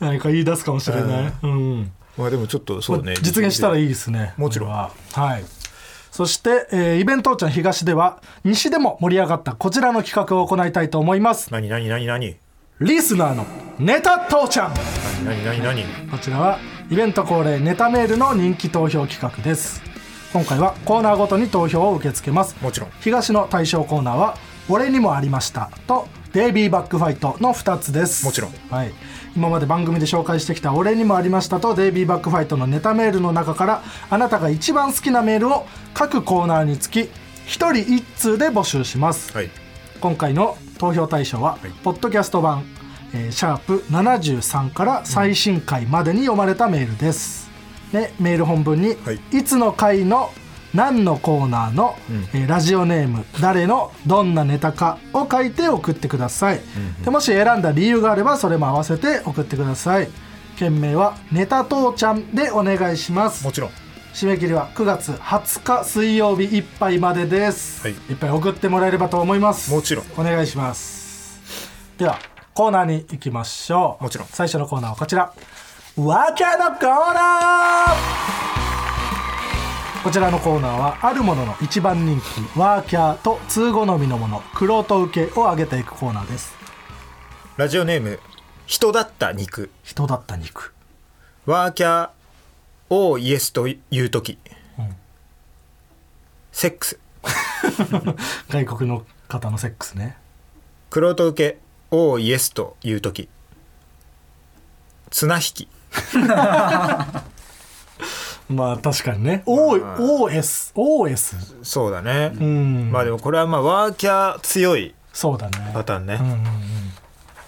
[0.00, 1.92] 何か言い出すかもしれない、うん。
[2.18, 3.14] まあでもちょっとそうね。
[3.22, 4.34] 実現したらいいいですね。
[4.36, 4.70] もちろん。
[4.70, 5.44] ははい。
[6.10, 11.52] そして、えーイベントちゃん東では西でも盛り上がったこちらの企画を行いたいと思います。
[11.52, 12.36] 何何何何？
[12.80, 13.46] リスナーの
[13.78, 14.74] ネタ父ちゃん
[15.22, 15.84] 何何何？
[16.10, 16.58] こちらは
[16.90, 19.82] イベント恒例ネタメールの人気投票企画です。
[20.32, 22.56] 今回はコーナーごとに投票を受け付けます。
[22.60, 22.90] もちろん。
[23.00, 24.36] 東の対象コーナーは
[24.68, 28.24] 「俺にもありました」と「デイビーバックファイト」の2つです。
[28.24, 28.54] もちろん。
[28.70, 28.92] はい、
[29.36, 37.08] 今まで番組で紹介してきた「俺にもありました」と「デイビーバックファイト」のネタメールの中からあなたが一番好きなメールを各コーナーにつき1
[37.46, 39.36] 人1通で募集します。
[39.36, 39.50] はい。
[40.00, 42.64] 今回の投票対象は、ポッドキャスト版、
[43.14, 47.48] えーシャープ73から最新回までに読まれたメールです、
[47.92, 49.38] でメール本文に、はい。
[49.38, 50.30] い、つの回の
[50.74, 51.96] 何のコーナーの、
[52.34, 56.60] えーラジオネーム誰のどんなネタかを書いて送ってください、
[57.04, 60.08] でもし選んだ理由があればそれも合わせて送ってください。
[60.56, 63.44] 件名はネタ父ちゃんでお願いします。
[63.44, 63.70] もちろん。
[64.12, 67.92] 締め切りは9月20日水曜日いっぱいまでです、はい。
[67.92, 69.72] いっぱい送ってもらえればと思います。
[69.72, 70.04] もちろん。
[70.16, 71.40] お願いします。
[71.98, 72.18] では
[72.54, 74.04] コーナーに行きましょう。
[74.04, 74.28] もちろん。
[74.28, 75.34] 最初のコーナーはこちら。
[75.96, 77.94] ワーキャーのコーナー。
[80.04, 82.24] こちらのコーナーはあるものの一番人気
[82.58, 86.54] ワーキャーと通好みのものクロート受けを上げていくコーナーです。
[87.56, 88.20] ラジオネーム
[88.66, 89.70] 人だった肉。
[89.82, 90.72] 人だった肉。
[91.46, 94.38] ワーキャーをイエスという時、
[96.52, 97.00] セックス。
[98.48, 100.16] 外国の方のセックスね。
[100.90, 101.63] クロート受け
[101.94, 103.28] をイエスという時。
[105.10, 105.68] 綱引き。
[108.48, 109.42] まあ確かにね。
[109.46, 112.90] O- OS OS そうだね、うん。
[112.92, 115.70] まあでもこれはまあワーキャー強いそうだね。
[115.72, 116.20] パターンね、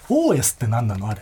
[0.09, 1.09] OS って何なの？
[1.09, 1.21] あれ。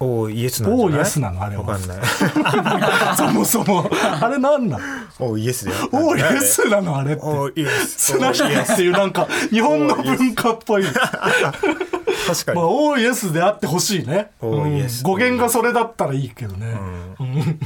[0.00, 1.42] おイエスなんじゃない？OS なの？
[1.42, 1.62] あれは。
[1.62, 1.98] わかんない。
[3.16, 3.88] そもそも。
[4.20, 4.84] あれ何なの
[5.20, 5.76] おイエスだよ。
[5.92, 6.96] OS なの？
[6.98, 7.22] あれって。
[7.22, 8.14] おイエス。
[8.14, 10.82] つながりっていうなんか日本の文化っぽい。
[10.84, 10.90] ま
[12.26, 14.30] 確かあに、OS であってほしいね。
[14.40, 15.02] OS うん。
[15.02, 16.76] 語源がそれだったらいいけどね。
[17.20, 17.60] うん。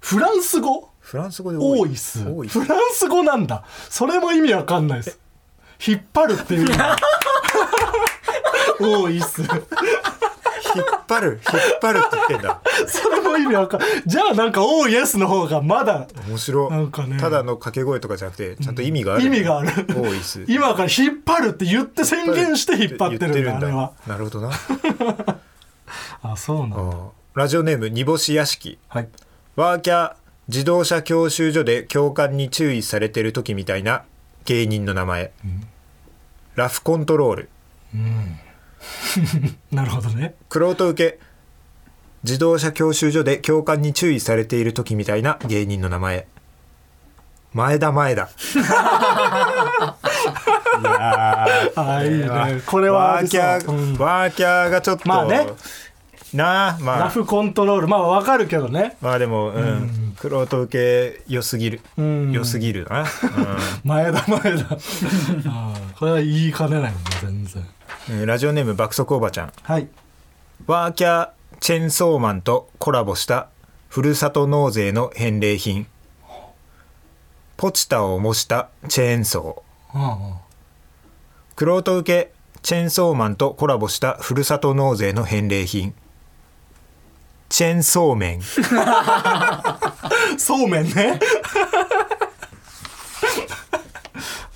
[0.00, 0.90] フランス語？
[1.00, 3.64] フランス語でオーイスオーイスフランス語なんだ。
[3.90, 5.20] それも意味わかんないです。
[5.86, 6.66] 引っ張るっていう
[8.80, 9.42] オーイス
[11.06, 12.60] 張る引っ張るって言ってんだ。
[12.86, 17.18] それも意味わかんじゃあなんかオーイエスの方がまだ面白なんかね。
[17.18, 19.68] ただの掛け声とかじゃなくてちゃんと意味がある、意味がある。
[19.68, 23.92] オーイス今から引っ張るって言って宣言して引っ張ってるんだあれは。
[24.06, 24.50] なるほどな。
[26.22, 26.76] あそうなんだ。
[26.78, 28.78] あラジオネーム煮干し屋敷。
[28.88, 29.08] はい。
[29.56, 30.14] ワーキャー
[30.48, 34.04] 自動車教習所で教官に注意されてる時みたいな
[34.44, 35.32] 芸人の名前、
[36.54, 37.48] ラフコントロール
[39.72, 40.34] なるほどね。
[40.48, 41.18] クロート受け。
[42.24, 46.26] 自動車教習所で教官に注意されている時みたいな芸人の名前。
[47.52, 48.22] 前田前田。
[48.22, 48.26] い
[50.84, 52.60] やあいいね。
[52.66, 53.96] これはワーキャー、そううん。
[53.96, 55.08] ワーキャーがちょっと。
[55.08, 55.46] まあね。
[56.34, 56.98] なあまあ。
[57.00, 57.88] ラフコントロール。
[57.88, 58.96] まあわかるけどね。
[59.00, 60.06] まあでもうん。
[60.18, 61.80] クロート受け良すぎる。
[61.96, 62.32] うん。
[62.32, 63.04] 良すぎるな、
[63.84, 64.66] 前田前田。
[65.48, 67.66] あこれは言いかねないもんね全然
[68.08, 69.52] ラジオネーム爆速おばちゃん。
[69.62, 69.88] はい。
[70.66, 73.48] ワーキャーチェンソーマンとコラボした
[73.88, 75.88] ふるさと納税の返礼品。
[77.56, 79.98] ポチタを模したチェーンソー。
[79.98, 80.34] うんうん。
[81.56, 85.92] クロート受けチェーンソーマンとコラボしたふるさと納税の返礼品。
[87.48, 88.42] チェーンソーメン。
[90.38, 91.18] そうめんね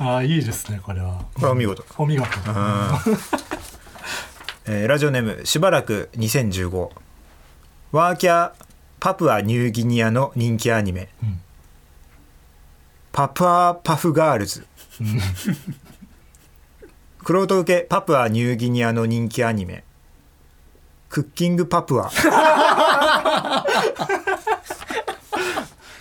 [0.00, 1.24] ああいいですねこれは。
[1.34, 2.26] これはお見事、お見事。
[4.66, 6.90] えーラジオネームしばらく2015
[7.92, 8.64] ワーキャー
[8.98, 11.08] パプアニューギニアの人気アニメ、
[13.12, 14.66] パプアパフガールズ。
[17.24, 19.84] クロート受けパプアニューギニアの人気アニメ。
[21.08, 22.08] クッキングパプア。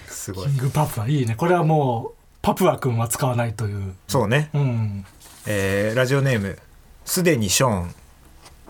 [0.08, 0.48] すごい。
[0.48, 1.36] キングパプアいいね。
[1.36, 2.19] これはもう
[2.50, 3.94] パプア君は使わないという。
[4.08, 5.06] そうね、うん。
[5.46, 6.58] えーラジオネーム
[7.06, 7.96] すでにショーン。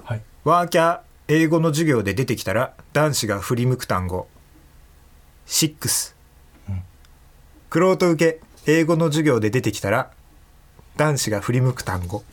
[0.03, 0.21] はい。
[0.43, 4.27] ワーキャー英語の授業で出てきたら男子が振り向く単語。
[5.45, 6.13] シックス。
[7.69, 10.11] クロート受け英語の授業で出てきたら
[10.97, 12.25] 男子が振り向く単語。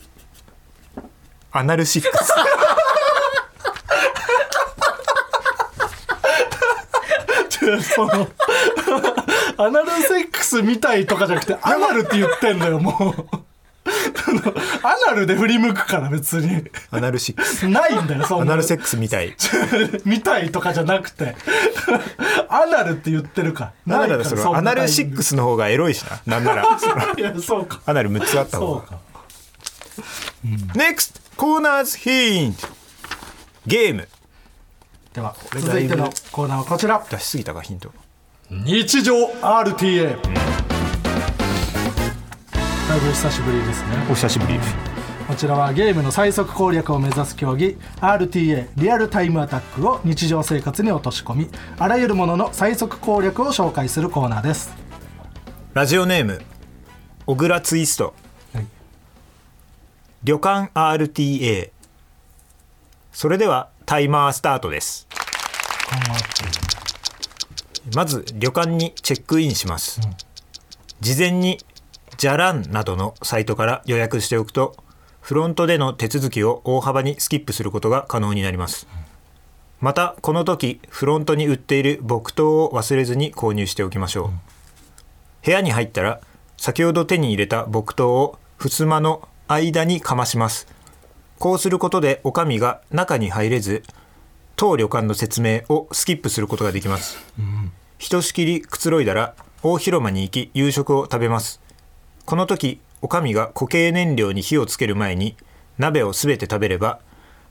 [1.53, 2.33] アナルシックス。
[7.95, 8.27] その
[9.57, 13.47] アナルセックスみたいとかじゃなくてアナルって言ってんだよもう。
[14.83, 16.63] アナルで振り向くから別に。
[16.91, 17.67] アナルシックス。
[17.67, 18.43] ないんだよそんな。
[18.43, 19.35] アナルセックスみたい。
[20.05, 21.35] みたいとかじゃなくて。
[22.49, 23.73] アナルって言ってるか。
[23.85, 26.21] なそのアナルシックススの方がエロいしな。
[26.25, 26.63] なんなら。
[27.17, 27.81] いやそうか。
[27.85, 28.81] アナル6つあった方が。
[28.81, 28.99] そうか。
[30.73, 32.67] Next corner's hint
[33.65, 34.07] ゲーム
[35.13, 37.05] ではれ続いてのコーナーはこちら。
[37.09, 37.91] 出しすぎたかヒント
[38.49, 40.13] 日常 RTA だ
[42.95, 43.97] いぶ久しぶりですね。
[44.09, 44.57] お久しぶり
[45.27, 54.73] こちらはゲームの最速攻略を目指す競技 RTA リアルタイムアタックを日常生活に落とし込みあらゆるものの最速攻略を紹介するコーナーです。
[55.73, 56.41] ラジオネーム
[57.25, 58.13] 小倉ツイスト、
[58.53, 58.65] はい。
[60.23, 61.69] 旅館 RTA
[63.11, 65.05] それではタイマースタートです
[67.95, 70.01] まず旅館にチェックインします、
[70.99, 71.57] 事前に
[72.17, 74.75] じゃらんなどのサイトから予約しておくと
[75.21, 78.87] フロントでの手続きを大幅にスキップすることが可能になります。
[79.79, 86.19] またこの時フロントに売っている木刀を忘れずに購入しておきましょう、部屋に入ったら
[86.57, 90.67] 先ほど手に入れた木刀を襖の間にかまします。
[91.39, 93.83] こうすることで女将が中に入れず
[94.55, 97.19] 当旅館の説明をスキップすることができます、
[97.97, 99.33] ひとしきりくつろいだら
[99.63, 101.61] 大広間に行き夕食を食べます。
[102.25, 105.35] この時女将が固形燃料に火をつける前に
[105.77, 106.99] 鍋をすべて食べれば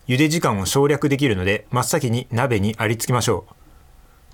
[0.09, 3.55] 茹で時間を省略できるので真っ先に鍋にありつきましょう。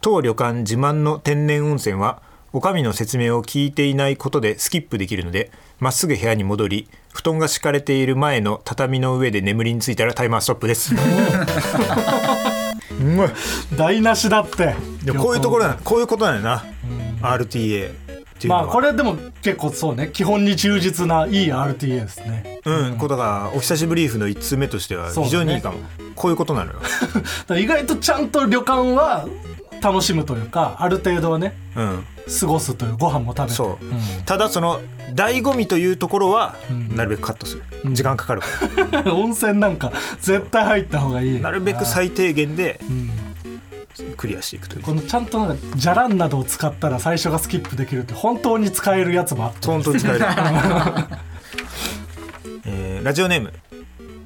[0.01, 2.21] 当旅館自慢の天然温泉は
[2.53, 10.95] 女将の説明を聞いていないことでスキップできるのでまっすぐ部屋に戻り布団が敷かれている前の畳の上で眠りについたらタイマーストップです。
[13.77, 14.75] 台無しだって。
[15.19, 16.65] こういうところなこういうことなんやな。
[17.21, 17.95] RTA っ
[18.39, 18.63] ていうのは。
[18.65, 20.11] まあこれでも結構そうね。
[20.13, 22.61] 基本に忠実ないい RTA ですね。
[22.65, 25.79] うん、こうだからお久しぶりーフの1通目としては非常にいいかも、
[26.15, 26.79] こういうことなのよ、
[27.59, 29.27] 意外とちゃんと旅館は
[29.81, 32.07] 楽しむというかある程度はねうん、
[32.41, 33.55] 過ごすというご飯も食べて。
[33.55, 34.23] そう、ん。
[34.25, 34.81] ただその
[35.15, 36.95] 醍醐味というところはん。
[36.97, 38.47] なるべくカットする、時間かかるか
[39.03, 39.15] ら。
[39.15, 41.41] 温泉なんか絶対入った方がいい。
[41.41, 43.11] なるべく最低限でうん。
[44.17, 44.83] クリアしていくという。
[44.83, 49.67] このちゃんとなんかじゃらんなどを使ったら最初がスキップできるって本当に使えるやつもあって。
[49.67, 50.25] 本当に使える、
[52.65, 53.53] えーラジオネーム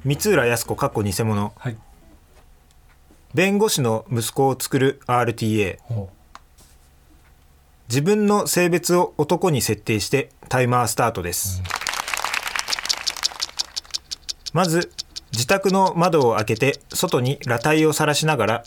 [0.05, 1.77] 三浦靖子かっこ偽物はい。
[3.33, 6.09] 弁護士の息子を作る RTA ほ
[7.89, 11.63] 自分の性別を男に設定してタイマースタートです、
[14.53, 14.91] まず
[15.31, 18.63] 自宅の窓を開けて外に裸体を晒しながら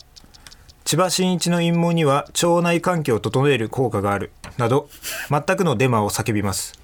[0.85, 4.89] 千葉真一の陰謀には腸内環境を整える効果があるなど
[5.29, 6.79] 全くのデマを叫びます。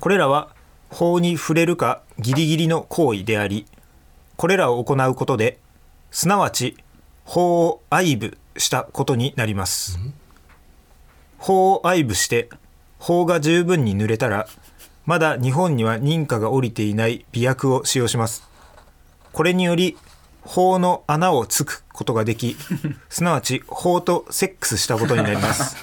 [0.00, 0.50] これらは
[0.88, 3.66] 法に触れるかギリギリの行為であり
[4.36, 5.60] これらを行うことで
[6.10, 6.76] すなわち
[7.24, 10.00] 法を愛撫したことになります、
[11.40, 12.50] 法を愛撫して
[12.98, 14.46] 法が十分に濡れたら
[15.06, 18.48] まだ日本には認可が下りていない媚薬を使用します。
[19.32, 19.96] これにより
[20.42, 22.56] 法の穴をつくことができ
[23.08, 25.76] すなわち法とセックスしたことになります。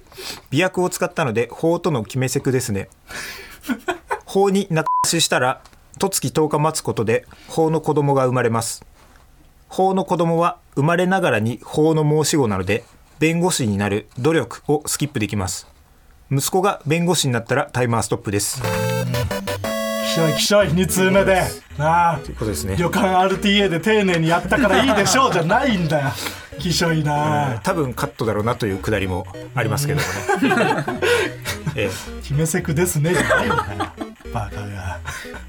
[0.50, 2.88] 媚薬を使ったので法との決めセクですね。
[4.24, 5.60] 法に中ししたら
[5.98, 8.84] 十月10日待つことで法の子供が生まれます。
[9.68, 12.84] 法の子供は生まれながらに法の申し子なので
[13.22, 15.68] 弁護士になる努力をスキップできます。
[16.32, 18.60] 息子が弁護士になったらタイマーストップです。
[18.60, 21.44] きしょいきしょい2通目で。
[21.78, 22.74] なあということですね。
[22.76, 26.08] 旅館 RTA で丁寧にやったからいいでしょうじゃないんだよ。
[26.58, 27.60] きしょいな。
[27.62, 30.84] 多分カットだろうなというくだりもありますけどもね、
[31.76, 31.90] え
[32.22, 33.58] 決めセクですねじゃないんだよ。
[34.34, 34.98] バカが。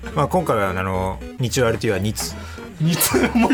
[0.06, 2.36] えまあ、今回はあの日曜 RT は2つ
[2.82, 3.50] 2通も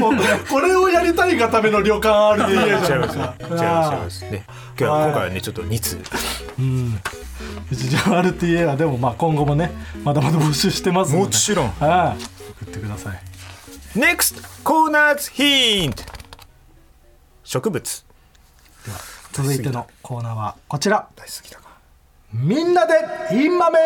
[0.49, 2.09] これをやりたいがための旅館
[2.41, 3.63] RTA じゃ違いますないか違います違い
[3.99, 6.01] ますね今日は今回はねちょっと2通。
[6.59, 6.99] うん。
[7.71, 9.71] 日常 RTA はでもまあ今後もね
[10.03, 11.25] まだまだ募集してますので。
[11.25, 11.67] もちろん。
[11.67, 12.15] ああ
[12.61, 13.21] 送ってください。
[13.95, 16.03] NEXT コーナーズヒント。
[17.43, 18.05] 植物。
[19.33, 21.07] 続いてのコーナーはこちら。
[21.15, 21.69] 大好きだか
[22.33, 22.93] みんなで
[23.33, 23.79] インマメ。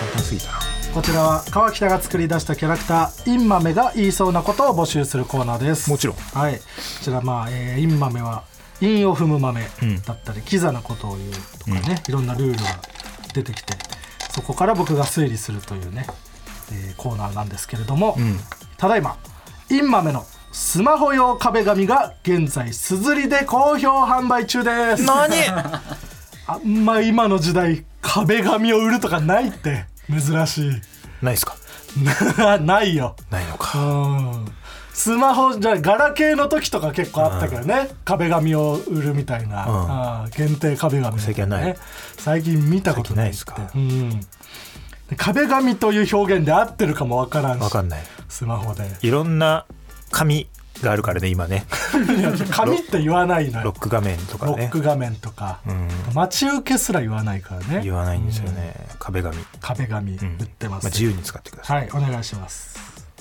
[0.00, 5.88] 簡単すぎたなこちらは川北が作り出したキャラクターインマメが言いそうなことを募集するコーナーです。
[5.88, 6.16] もちろん。
[6.16, 6.56] はい。
[6.58, 6.62] こ
[7.02, 8.44] ちらまあ、えーインマメは
[8.82, 9.62] 韻を踏む豆
[10.06, 12.60] だったり、キザなことを言うとかね、いろんなルールが
[13.32, 13.72] 出てきて
[14.32, 16.06] そこから僕が推理するというね、
[16.70, 18.16] えーコーナーなんですけれども、
[18.76, 19.16] ただいま
[19.70, 25.04] インマメのスマホ用壁紙が現在すずりで好評販売中です。
[25.04, 25.30] 何？
[26.46, 29.86] あんま今の時代壁紙を売るとかないって
[30.20, 30.70] 珍しい。
[31.22, 31.56] ないですか？
[32.60, 33.16] ないよ。
[33.30, 33.78] ないのか。
[33.78, 34.52] うん。
[34.92, 41.76] スマホじゃあガラケーの時とか結構あったけどね、壁紙を売るみたいな、あー限定壁紙、ね、最近はない。
[42.18, 43.38] 最近見たことないって。
[43.46, 44.20] 最近うん。
[44.20, 44.26] で
[45.16, 47.62] 壁紙という表現で合ってるかもわからんし。
[47.62, 48.02] わかんない。
[48.28, 48.90] スマホで。
[49.00, 49.64] いろんな
[50.10, 50.48] 紙
[50.82, 51.64] があるからね今ね。
[52.18, 53.64] い や紙って言わないのよ。
[53.66, 55.88] ロック画面とかロッねク画面とか、うん。
[56.14, 57.80] 待ち受けすら言わないからね。
[57.82, 58.74] 言わないんですよね。
[58.98, 62.78] 壁紙、ま壁紙売ってます、あ、自由に使ってください、はいお願いします。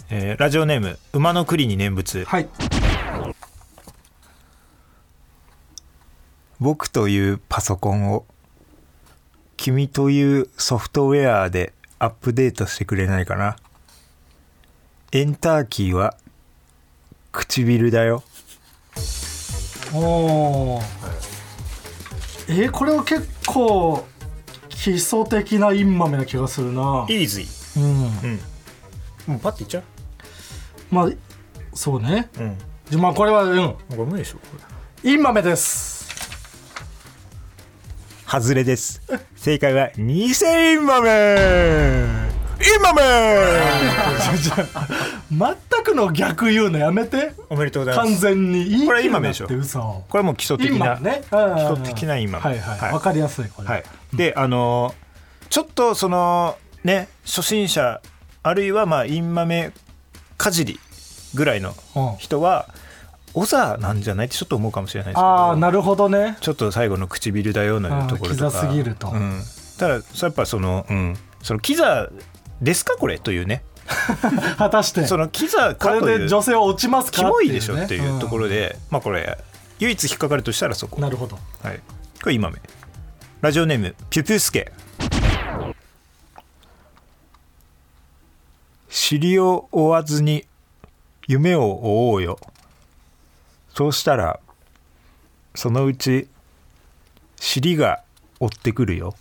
[0.09, 2.25] えーラジオネーム馬の栗に念仏。
[2.25, 2.49] はい。
[6.59, 8.25] 僕というパソコンを
[9.57, 13.55] 君というソフトウェアでアップデートしてくれないかな。
[15.11, 16.15] エンターキーは
[17.31, 18.23] 唇だよ。
[19.93, 20.83] おー。
[22.49, 24.05] えーこれは結構
[24.69, 27.05] 基礎的なインマメな気がするな。
[27.09, 27.83] イーズイうん。
[27.83, 27.87] う
[28.27, 28.39] ん。
[29.27, 29.83] もうパッていっちゃう？
[30.91, 31.09] まあ
[31.73, 32.29] そうね。
[32.37, 32.57] うん。
[32.89, 33.59] じゃまあこれはうん。
[33.59, 34.43] これ無理でしょこ
[35.03, 35.11] れ。
[35.11, 36.01] インマメです。
[38.27, 39.01] 外れです。
[39.35, 41.35] 正解は偽インマメ。
[42.63, 43.01] インマメ
[45.31, 47.33] 全くの逆言うのやめて。
[47.49, 48.09] おめでとうございます。
[48.11, 49.47] 完全にいいこれインマメでしょ
[50.09, 51.21] これもう基礎的なメね。
[51.23, 52.93] 基基礎的なインマメはいはいはい。
[52.93, 53.67] わかりやすいこれ。
[53.69, 54.93] はい、であのー
[55.49, 58.01] ちょっとそのね初心者
[58.43, 59.71] あるいはまあインマメ
[60.37, 60.79] かじり
[61.33, 62.15] ぐらいのうん。
[62.17, 62.69] 人は
[63.33, 65.27] オザなんじゃないってちょっと思うかもしれないですけど。
[65.27, 66.37] ああなるほどね。
[66.41, 68.47] ちょっと最後の唇だよのところとか。
[68.47, 69.09] あーキザすぎると。
[69.11, 69.41] うん、
[69.77, 72.09] ただやっぱその、うん、そのキザ
[72.61, 73.19] ですかこれ？
[73.19, 73.63] というね
[74.57, 75.05] 果たして。
[75.05, 77.19] そのキザこれかというで女性は落ちますか？
[77.19, 79.37] キモいでしょねっていうところで、まあこれ
[79.79, 81.01] 唯一引っかかるとしたらそこ。
[81.01, 81.37] なるほど。
[81.63, 81.79] はい、
[82.21, 82.59] これ今目
[83.41, 84.71] ラジオネームピュピュスケ。
[88.89, 90.45] 尻を追わずに
[91.27, 92.37] 夢を追おうよ。
[93.73, 94.39] そうしたら
[95.55, 96.27] そのうち
[97.39, 98.03] 尻が
[98.39, 99.15] 追ってくるよ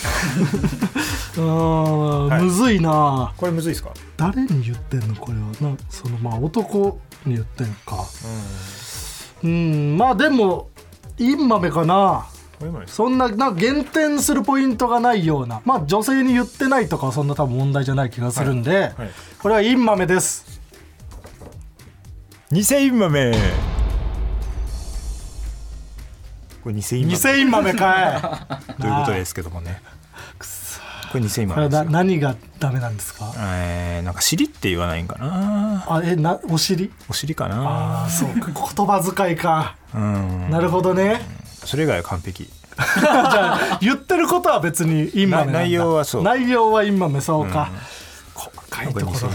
[1.36, 2.42] うーん、はい。
[2.42, 3.32] むずいな。
[3.36, 3.90] これむずいですか？
[4.16, 5.70] 誰に言ってんのこれは？
[5.72, 8.04] なそのまあ男に言ってんか。
[9.42, 9.96] うん。
[9.98, 10.70] まあでも
[11.18, 12.26] インマメかな。
[12.58, 15.62] これ今ですそんななんか減点するポイントがないような。
[15.64, 18.92] まあ女性に言ってないとかはそんな多分問題じゃない気がするんで、はい。
[19.40, 20.60] これはインマメです。
[22.52, 23.32] 偽インマメ
[26.62, 28.80] これ偽インマメ偽インマメかい。
[28.80, 29.80] ということですけどもね。
[31.12, 33.32] これ偽インマこれなメですよ何がダメなんですか？
[33.38, 35.84] えー、なんか尻って言わないんかな。
[35.88, 36.92] あえなお尻？
[37.08, 38.04] お尻かあな。
[38.04, 38.46] あそうか。
[38.52, 39.76] 言葉遣いか。
[39.94, 40.50] うん。
[40.50, 41.20] なるほどね。
[41.64, 42.44] それ以外は完璧。
[43.00, 45.58] じゃあ言ってることは別にインマメなんだ。
[45.60, 46.22] な内容はそう。
[46.22, 47.68] 内容はインマメそうか、
[48.34, 49.30] 細かいところそっ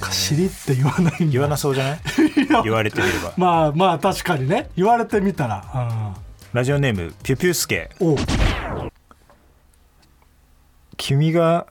[0.00, 1.98] か尻って言わない言わなそうじゃない？
[2.64, 3.32] 言われてみれば。
[3.36, 4.70] まあまあ確かにね。
[4.76, 6.14] 言われてみたら、
[6.52, 7.88] ラジオネームピュピュスケ。
[10.98, 11.66] 君が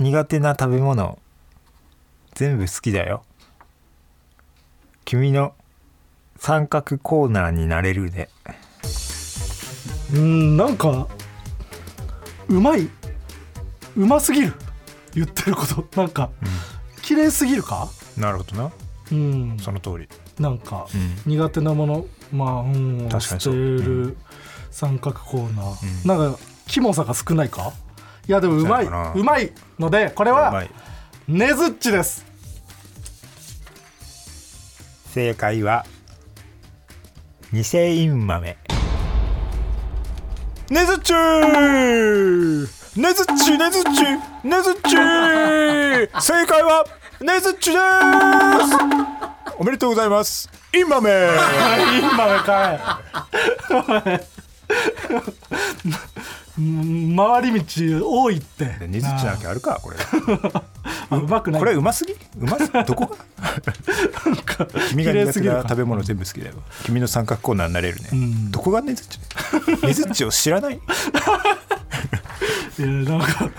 [0.00, 1.20] 苦手な食べ物
[2.34, 3.22] 全部好きだよ。
[5.04, 5.54] 君の
[6.36, 8.28] 三角コーナーになれるで
[10.12, 11.06] うんなんか
[12.48, 12.88] うまい
[13.96, 14.54] うますぎる
[15.14, 15.86] 言ってること。
[15.96, 16.30] なんか、
[17.02, 17.88] 綺麗すぎるか？
[18.16, 18.72] なるほどな。
[19.12, 19.56] うん。
[19.60, 20.08] その通り。
[20.40, 21.32] なんか、うん。
[21.36, 23.54] 苦手なものまあうん確かにそう。
[23.54, 24.16] る
[24.74, 26.18] 三角コーナー、うん。
[26.20, 27.72] なんかキモさが少ないか？
[28.26, 28.86] いやでもうまい。
[28.86, 30.70] そうまいのでこれはい
[31.28, 32.24] ねずっちです。
[35.12, 35.86] 正解は
[37.52, 37.60] 偽
[38.02, 38.56] イン豆。
[40.70, 42.66] ねずっちー！
[43.00, 44.02] ねずっちねずっち
[44.48, 44.74] ねずっ
[46.20, 46.84] 正解は
[47.20, 47.78] ねずっちです！
[49.56, 50.50] おめでとうございます。
[50.74, 51.10] イン豆
[52.12, 52.80] 今かい。
[53.70, 53.76] う
[54.10, 54.33] ん
[56.56, 58.86] 回り道多いって。
[58.86, 59.96] ねずっちなきゃあるかこれ。
[61.10, 61.60] あうまくない。
[61.60, 62.12] これうますぎ？
[62.12, 62.70] うます？
[62.72, 64.76] どこが？
[64.90, 66.54] 君が苦手な食べ物全部好きだよ。
[66.84, 68.50] 君の三角コーナーになれるね、ん。
[68.50, 69.18] どこがねずっち？
[69.86, 70.74] ねずっちを知らない？
[72.78, 73.50] いやなんか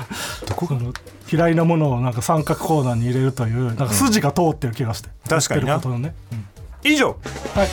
[0.55, 0.93] この
[1.31, 5.77] 嫌いなものをなんか三角コーナーに入れるというなんか筋が通ってる気がして、確かにな。
[5.77, 6.45] ね、うん。
[6.83, 7.17] 以上。
[7.55, 7.67] はい。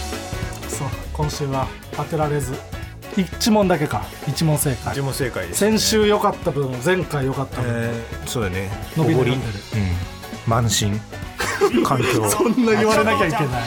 [0.69, 0.89] そう。
[1.13, 1.67] 今週は
[1.97, 2.55] 当てられず
[3.17, 4.03] 一問だけか。
[4.27, 4.99] 一問正解。
[5.01, 8.71] 問正解です先週良かった分前回良かった分、えーそうだね。
[8.97, 9.33] 伸びる。
[9.33, 10.53] うん。
[10.53, 10.99] 慢心。
[11.85, 12.29] 環境。
[12.31, 13.63] そんな言われなきゃいけない。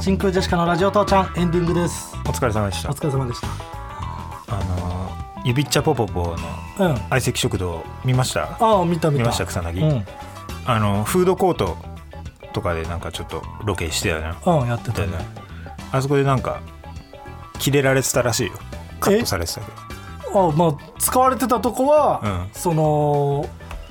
[0.00, 2.12] 真空ジェシカのラジオ父ちゃんエンディングです。
[2.26, 2.90] お疲れ様でした。
[2.90, 3.46] お疲れ様でした。
[4.48, 5.10] あの
[5.44, 6.36] ゆびっちゃぽぽぽの
[6.80, 6.96] うん。
[7.10, 8.56] 相席食堂見ました？
[8.60, 9.22] ああ見た見た。
[9.22, 9.80] 見ました草薙。
[9.88, 10.06] うん、
[10.66, 11.76] あのフードコート
[12.52, 15.12] とかでなんかちょっとロケしてたなうん、やってたね。
[15.90, 16.60] あそこでなんか
[17.58, 18.54] キレられてたらしいよ。
[19.00, 19.66] カットされてたけ
[20.30, 20.48] ど。
[20.48, 22.48] あまあ使われてたとこは、うん。
[22.52, 23.46] その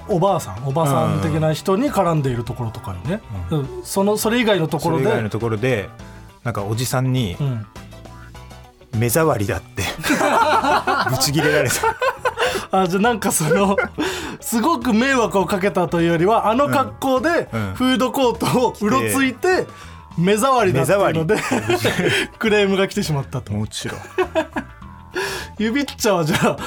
[0.07, 3.81] おばあさんおばさん的な人に絡んでいるところとかにね、うん。
[3.83, 5.03] そのそれ以外のところで。
[5.03, 5.89] それ以外のところで
[6.43, 7.65] なんかおじさんにうん、
[8.99, 9.83] 目障りだって。
[11.09, 12.79] ブチギレられた。
[12.79, 13.75] あじゃあなんかその
[14.51, 17.73] すごく迷惑をかけたというよりはあの格好でうん。
[17.73, 19.65] フードコートをうろついて
[20.17, 21.37] 目障りだっていうので
[22.37, 23.53] クレームが来てしまったと。
[23.53, 23.99] もちろん。
[25.57, 26.57] ゆびっちゃはじゃあ、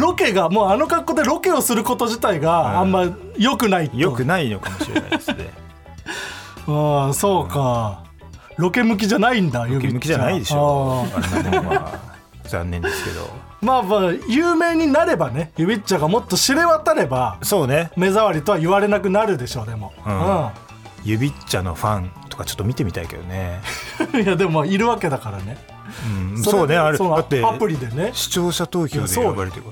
[0.00, 3.04] ロケがもうあの格好でロケをすること自体があんま
[3.36, 5.50] 良くないと、よくないのかもしれないですね。
[6.66, 8.04] ああそうか、
[8.56, 11.98] ロケ向きじゃないんだゆびっちゃ向きじゃないでしょあーあんなもんは。
[12.44, 17.90] 残念ですけどまあまあ有名になればねゆびっちゃがもっと知れ渡ればそうね。
[17.96, 20.50] 目障りとは言われなくなるでしょうでも、うん。
[21.04, 23.60] 指っちゃのファンとかちょっと見てみたいけどね、
[24.12, 25.58] う んいやでもいるわけだからね。
[26.32, 28.10] うん、それそうねあれだってアプリでね。
[28.12, 29.64] 視聴者投票で選ばれてる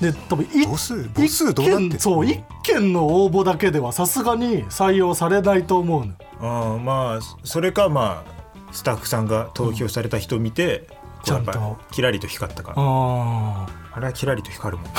[0.00, 1.08] で多分い母数？
[1.14, 6.12] 母数どうなって一件そう一件の応募だけではさすがに採用されないと思うの。
[6.40, 8.40] ああまあそれかまあ
[8.72, 10.86] スタッフさんが投票された人を見て、
[11.24, 11.78] ちゃんと。
[11.90, 12.74] キラリと光ったから。
[12.78, 14.90] ああれはキラリと光るもん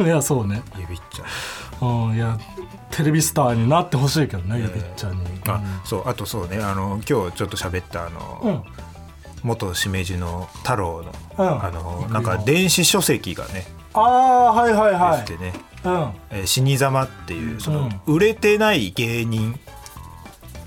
[0.00, 0.62] あ いやそうね。
[0.78, 1.24] 指っちゃ
[1.84, 2.10] う。
[2.10, 2.38] んいや
[2.90, 5.26] テレビスターになってほしいけどねゆびっちゃんに。
[5.48, 8.62] あ、そうあとそうねあの今日ちょっと喋ったあの、うん。
[9.42, 11.64] 元しめじの太郎の、うん。
[11.64, 15.24] あのなんか電子書籍がねああはいはいはい。
[15.26, 15.52] でね、
[15.84, 16.10] うん。
[16.30, 18.14] えー死にざまっていうその、うん。
[18.14, 19.58] 売れてない芸人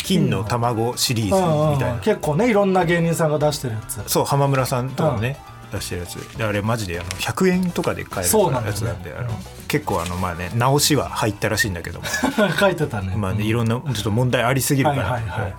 [0.06, 4.01] 金の卵シリーズみたいな、結構ねいろんな芸人さんが出してるやつ。
[4.08, 5.38] そう浜村さんとかね、
[5.72, 6.16] 出してるやつ。
[6.38, 9.30] であれマジであの100円とかで買えるやつなんであの
[9.68, 12.06] 結構あのまあね直しは入ったらしいんだけども。
[12.60, 13.16] 書いてたね。
[13.16, 15.53] まあねいろんなちょっと問題ありすぎるから、はいはいはい。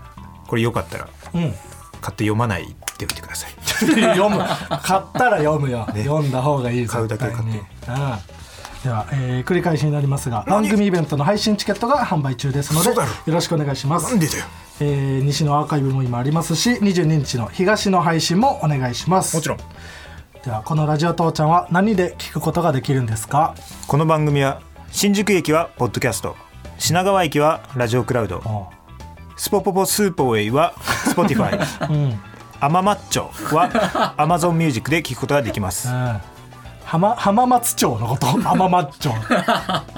[0.46, 1.54] これよかったらうん。
[2.00, 2.66] 買って読まない
[2.98, 3.50] でおいてください。
[4.14, 4.38] 読む。
[4.82, 7.52] 買ったら読むよ、読んだ方がいい買うだけ買って。
[7.52, 7.96] 絶対
[8.86, 12.94] にうんでは、えー繰り返しになりますが番組イベントの配信チケットが販売中ですのでよ
[13.26, 14.14] ろろしくお願いします。
[14.80, 19.36] えー西のアーカイブも今ありますし22日の東の配信もお願いします。
[19.36, 19.58] もちろん。
[20.44, 23.54] ではこのラジオ父ちゃんは何で聞くことができるんですか？
[23.86, 24.60] この番組は
[24.90, 26.36] 新宿駅はポッドキャスト。
[26.78, 28.36] 品川駅はラジオクラウド。
[28.38, 28.68] お
[29.36, 32.20] スポポポスーポウェイは Spotify うん。
[32.60, 35.88] アママッチョは Amazon Music で聞くことができます。
[35.88, 36.20] うん
[36.86, 38.26] 浜浜松町のこと？
[38.40, 39.10] 浜松町。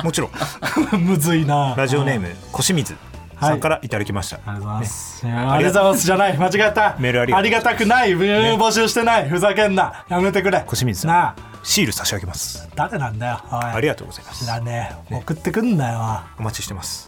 [0.02, 0.30] もちろん。
[1.04, 1.74] むずいな。
[1.76, 2.96] ラジオネーム小清水。
[3.40, 5.24] さんからいただきました、ありがとうございます。
[5.26, 6.06] いやありがとうございます。
[6.06, 6.96] じゃない、間違えた。
[6.98, 8.20] メールありがありがたくない、うん
[8.60, 10.58] 募集してない、ふざけんな、やめてくれ。
[10.66, 11.10] 小清水さん。
[11.12, 12.68] なあ、シール差し上げます。
[12.74, 13.38] 誰なんだよ。
[13.48, 14.44] ありがとうございます。
[14.44, 16.20] 知らねえ、送ってくんなよ。
[16.40, 17.07] お待ちしてます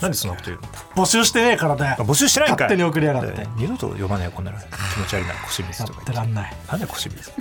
[0.00, 0.68] なんでそんなこと言うの？
[1.04, 1.96] 募集してねえからだよ。
[1.98, 2.68] あ募集してないんかい。
[2.68, 3.32] 勝手に送りやがって。
[3.36, 4.58] えー二度と読まないよこんなの。
[4.58, 4.64] 気
[5.00, 6.12] 持ち悪いな小清水やとか言って。
[6.12, 6.52] ってらんない。
[6.70, 7.32] なんで小清水？